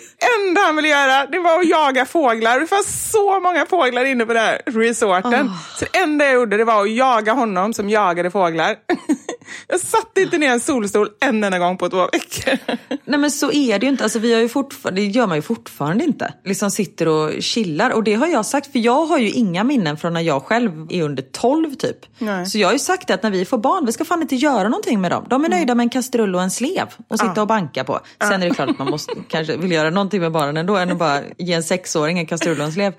[0.49, 2.61] enda han ville göra, det var att jaga fåglar.
[2.61, 5.51] Det fanns så många fåglar inne på den här resorten.
[5.79, 8.77] Så det enda jag gjorde, det var att jaga honom som jagade fåglar.
[9.69, 12.59] Jag satt inte ner i en solstol en enda gång på två veckor.
[13.05, 14.05] Nej men så är det ju inte.
[14.05, 16.35] Alltså, vi har ju fortfarande, det gör man ju fortfarande inte.
[16.45, 17.91] Liksom sitter och chillar.
[17.91, 20.87] Och det har jag sagt, för jag har ju inga minnen från när jag själv
[20.91, 21.97] är under 12 typ.
[22.19, 22.47] Nej.
[22.47, 24.69] Så jag har ju sagt att när vi får barn, vi ska fan inte göra
[24.69, 25.27] någonting med dem.
[25.31, 28.01] De är nöjda med en kastrull och en slev och sitta och banka på.
[28.23, 30.93] Sen är det klart att man måste, kanske vill göra någonting med barnen ändå än
[30.93, 32.93] att bara ge en sexåring en kastrull och en slev.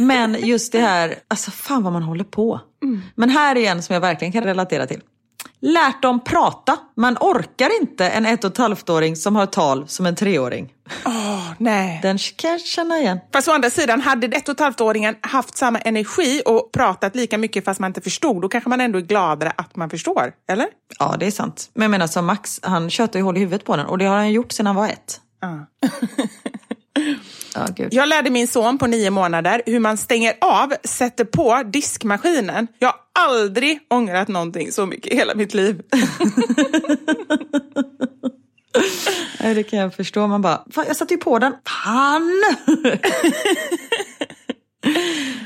[0.00, 2.60] Men just det här, alltså fan vad man håller på.
[3.14, 5.00] Men här är en som jag verkligen kan relatera till.
[5.62, 6.76] Lärt dem prata.
[6.96, 10.72] Man orkar inte en ett och ett halvt-åring som har tal som en treåring.
[11.04, 12.00] Åh, nej.
[12.02, 13.18] Den kan jag känna igen.
[13.32, 17.38] Fast å andra sidan, hade ett och ett halvt-åringen haft samma energi och pratat lika
[17.38, 20.32] mycket fast man inte förstod, då kanske man ändå är gladare att man förstår.
[20.48, 20.66] Eller?
[20.98, 21.70] Ja, det är sant.
[21.74, 24.04] Men jag menar som Max, han tjötar ju hål i huvudet på den och det
[24.04, 25.20] har han gjort sedan han var ett.
[25.40, 25.66] Ja.
[27.76, 27.94] Gud.
[27.94, 32.66] Jag lärde min son på nio månader hur man stänger av, sätter på diskmaskinen.
[32.78, 32.96] Jag har
[33.28, 35.82] aldrig ångrat någonting så mycket i hela mitt liv.
[39.40, 40.26] Nej, det kan jag förstå.
[40.26, 41.52] Man bara, jag satte ju på den.
[41.84, 42.42] Fan!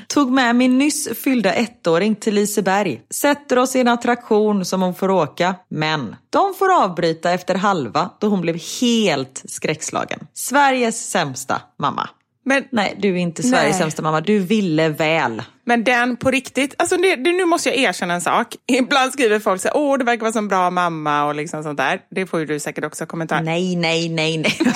[0.08, 3.02] Tog med min nyss fyllda ettåring till Liseberg.
[3.10, 5.54] Sätter oss i en attraktion som hon får åka.
[5.68, 10.26] Men de får avbryta efter halva då hon blev helt skräckslagen.
[10.34, 12.08] Sveriges sämsta mamma.
[12.44, 13.78] Men, Nej, du är inte Sveriges Nej.
[13.78, 14.20] sämsta mamma.
[14.20, 15.42] Du ville väl.
[15.64, 18.56] Men den på riktigt, alltså det, det, nu måste jag erkänna en sak.
[18.66, 21.78] Ibland skriver folk så här, åh det verkar vara en bra mamma och liksom sånt
[21.78, 22.00] där.
[22.10, 23.42] Det får ju du säkert också kommentarer.
[23.42, 24.58] Nej, nej, nej, nej.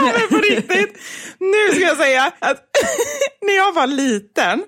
[0.00, 0.98] Ja, men på riktigt.
[1.38, 2.56] Nu ska jag säga att
[3.46, 4.64] när jag var liten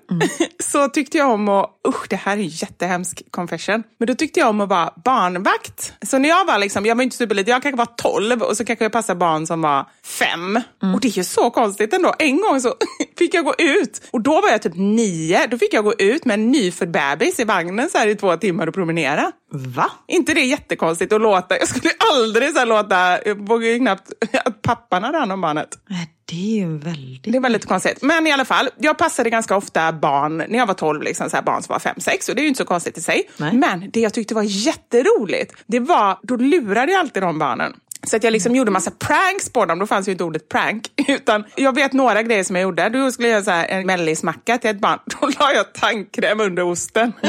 [0.59, 4.39] så tyckte jag om att, usch det här är en jättehemsk confession, men då tyckte
[4.39, 5.93] jag om att vara barnvakt.
[6.01, 8.65] Så när jag var liksom, jag var inte superliten, jag kanske var 12 och så
[8.65, 10.59] kanske jag passade barn som var fem.
[10.93, 12.13] Och det är ju så konstigt ändå.
[12.19, 12.73] En gång så
[13.17, 16.25] fick jag gå ut och då var jag typ nio, då fick jag gå ut
[16.25, 19.31] med en nyfödd bebis i vagnen så i två timmar och promenera.
[19.51, 19.91] Va?
[20.07, 24.11] inte det jättekonstigt att låta, jag skulle aldrig så låta, jag vågar ju knappt
[24.45, 25.77] att pappan hade hand om barnet.
[26.25, 27.33] Det är väldigt...
[27.33, 28.01] Det var lite konstigt.
[28.01, 31.35] Men i alla fall, jag passade ganska ofta barn, när jag var 12, liksom, så
[31.35, 33.29] här, barn som var 5-6, och det är ju inte så konstigt i sig.
[33.37, 33.53] Nej.
[33.53, 37.73] Men det jag tyckte var jätteroligt, det var, då lurade jag alltid de barnen.
[38.07, 40.87] Så att jag liksom gjorde massa pranks på dem, då fanns ju inte ordet prank.
[41.07, 42.89] Utan jag vet några grejer som jag gjorde.
[42.89, 46.39] Då skulle jag göra så här, en mellismacka till ett barn, då la jag tandkräm
[46.39, 47.13] under osten.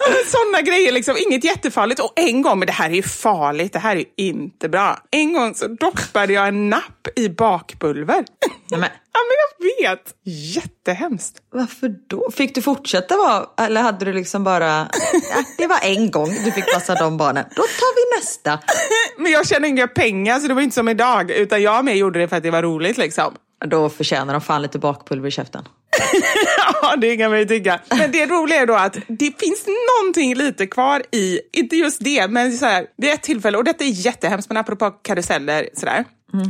[0.26, 2.00] Sådana grejer, liksom, inget jättefarligt.
[2.00, 4.98] Och en gång, men det här är ju farligt, det här är ju inte bra.
[5.10, 8.24] En gång så doppade jag en napp i bakpulver.
[8.70, 8.80] Nej, men,
[9.12, 9.36] Ja, men
[9.82, 10.14] jag vet.
[10.24, 11.36] Jättehemskt.
[11.52, 12.30] varför då?
[12.30, 14.66] Fick du fortsätta vara, eller hade du liksom bara...
[15.12, 17.44] Ja, det var en gång du fick passa de barnen.
[17.56, 18.58] Då tar vi nästa.
[19.18, 21.30] Men jag tjänade inga pengar, så det var inte som idag.
[21.30, 22.98] Utan jag med gjorde det för att det var roligt.
[22.98, 23.34] liksom.
[23.66, 25.64] Då förtjänar de fan lite bakpulver i käften.
[26.82, 27.80] Ja, det kan man ju tycka.
[27.88, 29.66] Men det roliga är då att det finns
[30.00, 33.84] någonting lite kvar i, inte just det, men så här, vid ett tillfälle, och detta
[33.84, 36.04] är jättehemskt, men apropå karuseller sådär.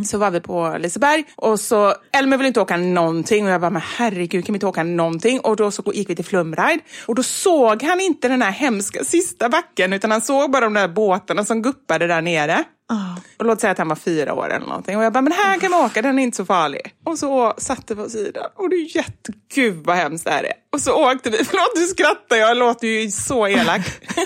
[0.06, 3.70] Så var vi på Liseberg och så, Elmer ville inte åka någonting och jag bara,
[3.70, 5.40] men herregud kan vi inte åka någonting?
[5.40, 9.04] Och då så gick vi till Flumride och då såg han inte den här hemska
[9.04, 12.64] sista backen utan han såg bara de där båtarna som guppade där nere.
[12.92, 13.16] Ah.
[13.36, 14.96] Och låt säga att han var fyra år eller någonting.
[14.96, 16.94] Och jag bara, men här kan man åka, den är inte så farlig.
[17.04, 18.44] Och så satte vi oss i den.
[18.54, 19.32] Och det är jätte...
[19.54, 20.52] Gud vad hemskt det här är.
[20.72, 23.80] Och så åkte vi, förlåt nu skrattar jag, jag låter ju så elak.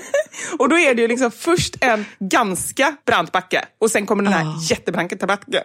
[0.59, 4.32] och då är det ju liksom först en ganska brant backe och sen kommer den
[4.32, 5.62] här jättebranta backen.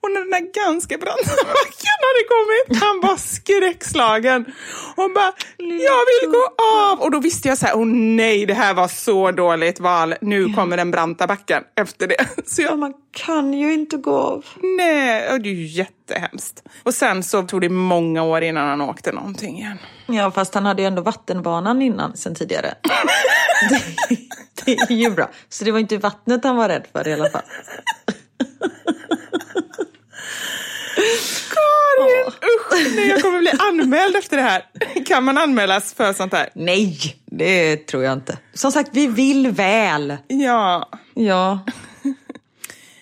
[0.00, 4.44] Och när den här ganska branta backen hade kommit, han var skräckslagen.
[4.96, 7.00] Och bara, jag vill gå av.
[7.00, 10.14] Och då visste jag så här, åh nej, det här var så dåligt val.
[10.20, 12.26] Nu kommer den branta backen efter det.
[12.46, 14.44] Så jag, Man kan ju inte gå av.
[14.76, 15.66] nej, och det är ju
[16.08, 16.62] jättehemskt.
[16.82, 19.78] Och sen så tog det många år innan han åkte någonting igen.
[20.06, 22.74] Ja, fast han hade ju ändå vattenbanan innan sen tidigare.
[23.70, 23.82] det,
[24.64, 25.30] det är ju bra.
[25.48, 27.42] Så det var inte vattnet han var rädd för i alla fall.
[31.48, 34.62] Karin, usch, nej, jag kommer bli anmäld efter det här.
[35.06, 36.48] Kan man anmälas för sånt här?
[36.54, 38.38] Nej, det tror jag inte.
[38.54, 40.16] Som sagt, vi vill väl.
[40.28, 40.88] Ja.
[41.14, 41.60] Ja.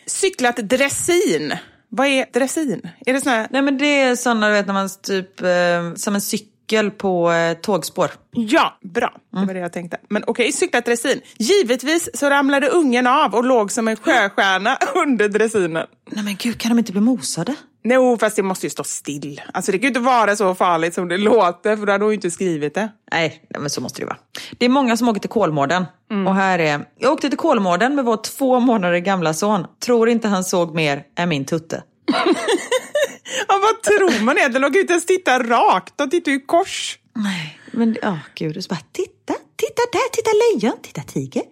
[0.07, 1.55] Cyklat dressin.
[1.91, 2.91] Vad är dressin?
[3.07, 3.49] Är det sån här...
[3.51, 7.33] Nej men det är sådana, du vet när man typ, eh, som en cykel på
[7.33, 8.11] eh, tågspår.
[8.31, 9.15] Ja, bra.
[9.31, 9.99] Det var det jag tänkte.
[10.09, 11.21] Men okej, cyklat dressin.
[11.39, 15.87] Givetvis så ramlade ungen av och låg som en sjöstjärna under dressinen.
[16.11, 17.55] Nej men gud, kan de inte bli mosade?
[17.83, 19.41] Nej, fast det måste ju stå still.
[19.55, 22.13] Alltså det kan ju inte vara så farligt som det låter, för då hade hon
[22.13, 22.89] ju inte skrivit det.
[23.13, 24.19] Nej, men så måste det ju vara.
[24.59, 25.85] Det är många som åker till Kolmården.
[26.27, 29.67] Och här är, jag åkte till Kolmården med vår två månader gamla son.
[29.85, 31.83] Tror inte han såg mer än min tutte.
[33.49, 34.63] Ja, vad tror man egentligen?
[34.63, 36.99] De kan ju inte ens titta rakt, de tittar ju kors.
[37.17, 38.57] Nej, men ja, gud.
[38.57, 41.43] Och så bara, titta, titta där, titta lejon, titta tiger.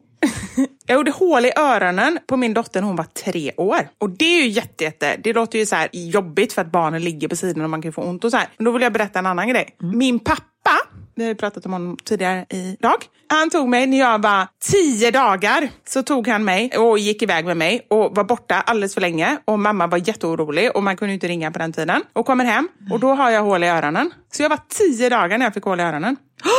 [0.86, 3.88] Jag gjorde hål i öronen på min dotter när hon var tre år.
[3.98, 7.04] Och det är ju jätte, jätte det låter ju så här jobbigt för att barnen
[7.04, 8.48] ligger på sidan och man kan få ont och så här.
[8.56, 9.76] Men då vill jag berätta en annan grej.
[9.78, 10.78] Min pappa,
[11.14, 12.96] vi har ju pratat om honom tidigare idag.
[13.30, 15.68] Han tog mig när jag var tio dagar.
[15.88, 19.38] Så tog han mig och gick iväg med mig och var borta alldeles för länge.
[19.44, 22.02] Och mamma var jätteorolig och man kunde inte ringa på den tiden.
[22.12, 24.10] Och kommer hem och då har jag hål i öronen.
[24.32, 26.16] Så jag var tio dagar när jag fick hål i öronen.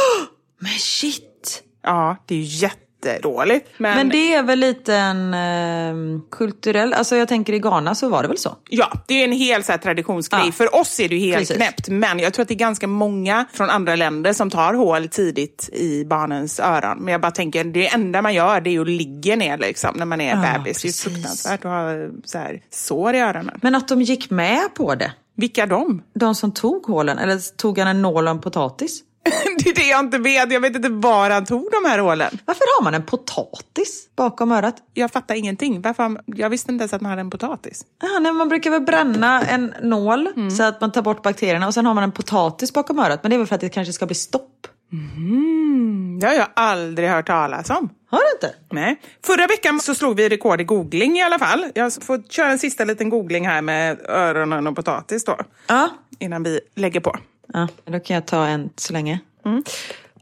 [0.59, 1.63] Men shit.
[1.83, 2.43] Ja, det är ju
[3.05, 3.69] jättedåligt.
[3.77, 8.09] Men, Men det är väl lite en eh, kulturell, alltså jag tänker i Ghana så
[8.09, 8.55] var det väl så?
[8.69, 10.41] Ja, det är en hel så här, traditionsgrej.
[10.45, 10.51] Ja.
[10.51, 11.55] För oss är det ju helt Precis.
[11.57, 11.89] knäppt.
[11.89, 15.69] Men jag tror att det är ganska många från andra länder som tar hål tidigt
[15.73, 16.97] i barnens öron.
[16.99, 20.05] Men jag bara tänker, det enda man gör det är att ligga ner liksom, när
[20.05, 20.63] man är Ja, bebis.
[20.63, 21.07] Det är precis.
[21.07, 21.89] ju fruktansvärt att ha
[22.25, 23.59] så här, sår i öronen.
[23.61, 25.11] Men att de gick med på det.
[25.35, 26.01] Vilka de?
[26.13, 29.01] De som tog hålen, eller tog han en nål och en potatis?
[29.63, 30.51] det är det jag inte vet.
[30.51, 32.37] Jag vet inte var han tog de här hålen.
[32.45, 34.75] Varför har man en potatis bakom örat?
[34.93, 35.81] Jag fattar ingenting.
[35.81, 37.85] Varför, jag visste inte ens att man hade en potatis.
[38.01, 40.51] Ja, nej, man brukar väl bränna en nål Mm.
[40.51, 43.19] så att man tar bort bakterierna och sen har man en potatis bakom örat.
[43.23, 44.67] Men det är väl för att det kanske ska bli stopp.
[46.21, 47.89] Det har jag aldrig hört talas om.
[48.11, 48.55] Har du inte?
[48.71, 49.01] Nej.
[49.25, 51.65] Förra veckan så slog vi rekord i googling i alla fall.
[51.75, 55.37] Jag får köra en sista liten googling här med öronen och potatis då.
[55.67, 55.89] Ja.
[56.19, 57.15] Innan vi lägger på.
[57.53, 59.19] Ja, då kan jag ta en så länge.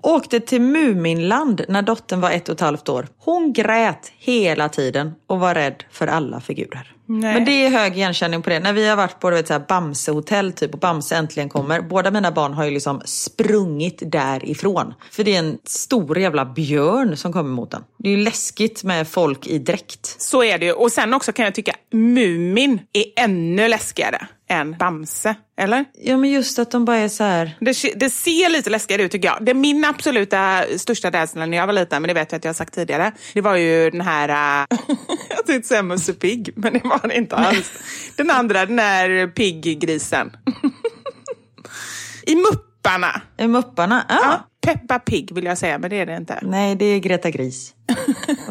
[0.01, 3.07] Åkte till Muminland när dottern var ett och ett halvt år.
[3.17, 6.93] Hon grät hela tiden och var rädd för alla figurer.
[7.05, 7.33] Nej.
[7.33, 8.59] Men det är hög igenkänning på det.
[8.59, 11.81] När vi har varit på vet, så här, Bamsehotell typ och Bamse äntligen kommer.
[11.81, 14.93] Båda mina barn har ju liksom sprungit därifrån.
[15.11, 17.83] För det är en stor jävla björn som kommer mot den.
[17.97, 20.21] Det är ju läskigt med folk i dräkt.
[20.21, 20.71] Så är det ju.
[20.71, 25.35] Och sen också kan jag tycka Mumin är ännu läskigare än Bamse.
[25.57, 25.85] Eller?
[25.93, 27.57] Ja men just att de bara är så här.
[27.59, 29.45] Det, det ser lite läskigare ut tycker jag.
[29.45, 32.43] Det är min absoluta största rädsla när jag var liten, men det vet jag att
[32.45, 33.11] jag har sagt tidigare.
[33.33, 34.77] Det var ju den här, äh,
[35.29, 37.71] jag tänkte säga Musse Pigg, men det var det inte alls.
[38.15, 40.37] Den andra, den där piggrisen.
[42.25, 43.21] I Mupparna.
[43.37, 44.05] Är Mupparna?
[44.09, 44.19] Ja.
[44.21, 46.39] Ja, Peppa Pig vill jag säga, men det är det inte.
[46.41, 47.73] Nej, det är Greta Gris.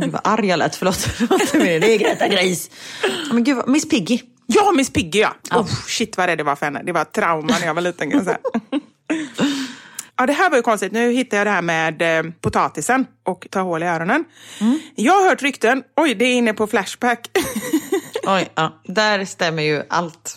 [0.01, 1.09] Gud vad arg jag lät, förlåt.
[1.53, 2.71] det är Greta Gris.
[3.33, 4.21] Men gud, Miss Piggy.
[4.47, 5.35] Ja, Miss Piggy ja.
[5.51, 6.83] Oh, shit vad rädd det var för henne.
[6.85, 8.39] Det var ett trauma när jag var liten kan jag säga.
[10.19, 10.93] Ja, det här var ju konstigt.
[10.93, 14.25] Nu hittar jag det här med eh, potatisen och ta hål i öronen.
[14.95, 15.83] Jag har hört rykten.
[15.97, 17.29] Oj, det är inne på Flashback.
[18.27, 18.81] Oj, ja.
[18.85, 20.37] Där stämmer ju allt.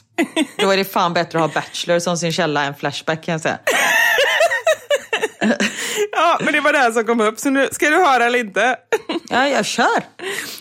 [0.57, 3.41] Då är det fan bättre att ha Bachelor som sin källa än Flashback kan jag
[3.41, 3.59] säga.
[6.11, 7.39] ja, men det var det här som kom upp.
[7.39, 8.75] Så nu ska du höra eller inte.
[9.31, 10.03] Ja, jag kör.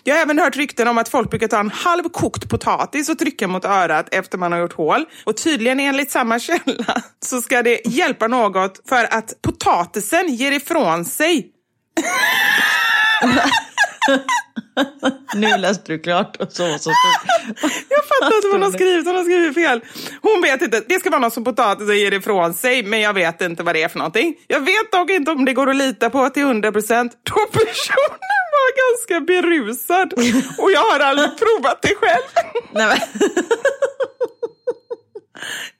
[0.04, 3.18] Jag har även hört rykten om att folk brukar ta en halv kokt potatis och
[3.18, 5.04] trycka mot örat efter man har gjort hål.
[5.24, 11.04] Och tydligen enligt samma källa så ska det hjälpa något för att potatisen ger ifrån
[11.04, 11.52] sig
[15.34, 16.78] Nu läste du klart och så.
[16.78, 16.90] så.
[17.88, 19.80] Jag fattar inte vad hon har skrivit, hon har skrivit fel.
[20.22, 23.40] Hon vet inte, det ska vara något som potatisen ger ifrån sig, men jag vet
[23.40, 24.34] inte vad det är för någonting.
[24.46, 28.18] Jag vet dock inte om det går att lita på till 100 procent då personen
[28.58, 30.12] var ganska berusad
[30.58, 32.22] och jag har aldrig provat det själv.
[32.72, 33.02] Nej.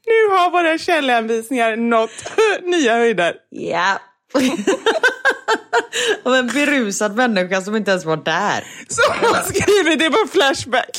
[0.06, 2.32] Nu har våra källhänvisningar nått
[2.62, 3.34] nya höjder.
[3.50, 3.98] Ja.
[6.22, 8.64] Av en berusad människa som inte ens var där.
[8.88, 10.98] Så hon skriver det på Flashback.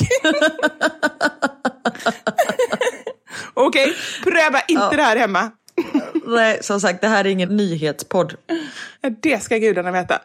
[3.54, 5.50] Okej, pröva inte det här hemma.
[6.26, 8.34] Nej, som sagt, det här är ingen nyhetspodd.
[9.22, 10.18] Det ska gudarna veta.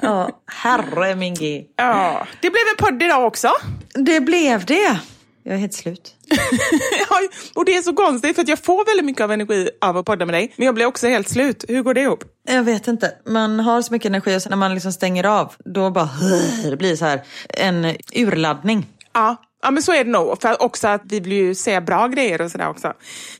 [0.00, 1.64] Ja, herre min G.
[1.76, 3.52] Ja, det blev en podd idag också.
[3.94, 4.98] Det blev det.
[5.42, 6.14] Jag är helt slut.
[7.54, 10.06] Och det är så konstigt för att jag får väldigt mycket av energi av att
[10.06, 10.52] podda med dig.
[10.56, 11.64] Men jag blir också helt slut.
[11.68, 12.24] Hur går det ihop?
[12.48, 13.12] Jag vet inte.
[13.26, 16.10] Man har så mycket energi och sen när man liksom stänger av, då bara
[16.70, 18.86] det blir så här en urladdning.
[19.12, 20.42] Ja, ja men så är det nog.
[20.42, 22.92] För också att vi vill ju säga bra grejer och sådär också.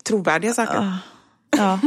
[0.04, 0.92] Trovärdiga saker.
[1.56, 1.78] Ja.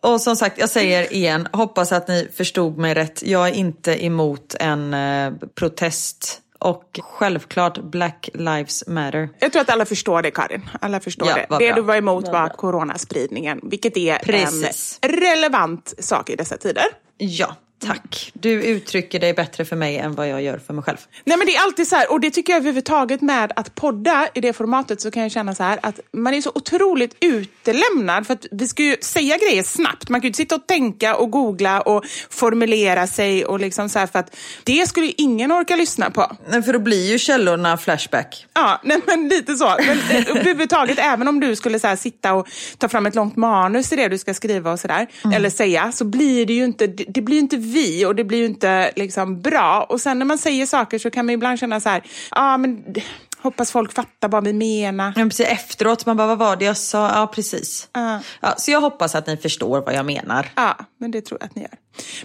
[0.00, 3.22] Och som sagt, jag säger igen, hoppas att ni förstod mig rätt.
[3.22, 6.40] Jag är inte emot en eh, protest.
[6.58, 9.28] Och självklart Black Lives Matter.
[9.38, 10.70] Jag tror att alla förstår det Karin.
[10.80, 11.46] Alla förstår Ja, det.
[11.58, 11.74] Det bra.
[11.76, 12.48] du var emot var bra.
[12.48, 13.60] coronaspridningen.
[13.62, 14.98] Vilket är Precis.
[15.02, 16.84] en relevant sak i dessa tider.
[17.16, 18.30] Ja, Tack.
[18.34, 20.96] Du uttrycker dig bättre för mig än vad jag gör för mig själv.
[21.24, 24.28] Nej men det är alltid så här, och det tycker jag överhuvudtaget med att podda
[24.34, 28.26] i det formatet så kan jag känna så här att man är så otroligt utelämnad
[28.26, 30.08] för att vi ska ju säga grejer snabbt.
[30.08, 33.98] Man kan ju inte sitta och tänka och googla och formulera sig och liksom så
[33.98, 36.36] här för att det skulle ju ingen orka lyssna på.
[36.48, 38.46] Nej, för då blir ju källorna Flashback.
[38.54, 39.76] Ja, nej, men lite så.
[39.78, 42.48] Men eh, överhuvudtaget, även om du skulle så här, sitta och
[42.78, 45.36] ta fram ett långt manus i det du ska skriva och sådär, mm.
[45.36, 48.38] eller säga, så blir det ju inte, det, det blir inte vi och det blir
[48.38, 49.86] ju inte liksom bra.
[49.88, 52.56] Och sen när man säger saker så kan man ibland känna så här, ja ah,
[52.58, 52.94] men
[53.40, 55.12] hoppas folk fattar vad vi menar.
[55.16, 57.10] Ja, precis, efteråt, man bara, vad var det jag sa?
[57.14, 57.88] Ja, precis.
[57.96, 58.18] Uh.
[58.40, 60.48] Ja, så jag hoppas att ni förstår vad jag menar.
[60.54, 61.74] Ja, men det tror jag att ni gör.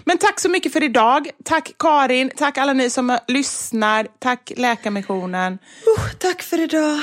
[0.04, 1.30] Men tack så mycket för idag.
[1.44, 5.52] Tack Karin, tack alla ni som lyssnar, tack Läkarmissionen.
[5.52, 7.00] Uh, tack för idag.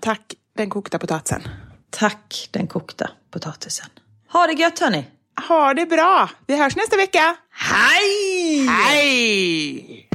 [0.00, 1.42] Tack den kokta potatisen.
[1.90, 3.86] Tack den kokta potatisen.
[4.32, 5.06] Ha det gött hörni.
[5.48, 6.30] Ha det bra.
[6.46, 7.36] Vi hörs nästa vecka.
[7.54, 8.66] Hej!
[8.68, 10.08] Hej!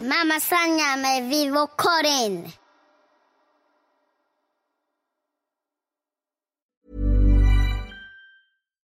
[0.00, 2.59] Mamma Sanja med Vivo Karin.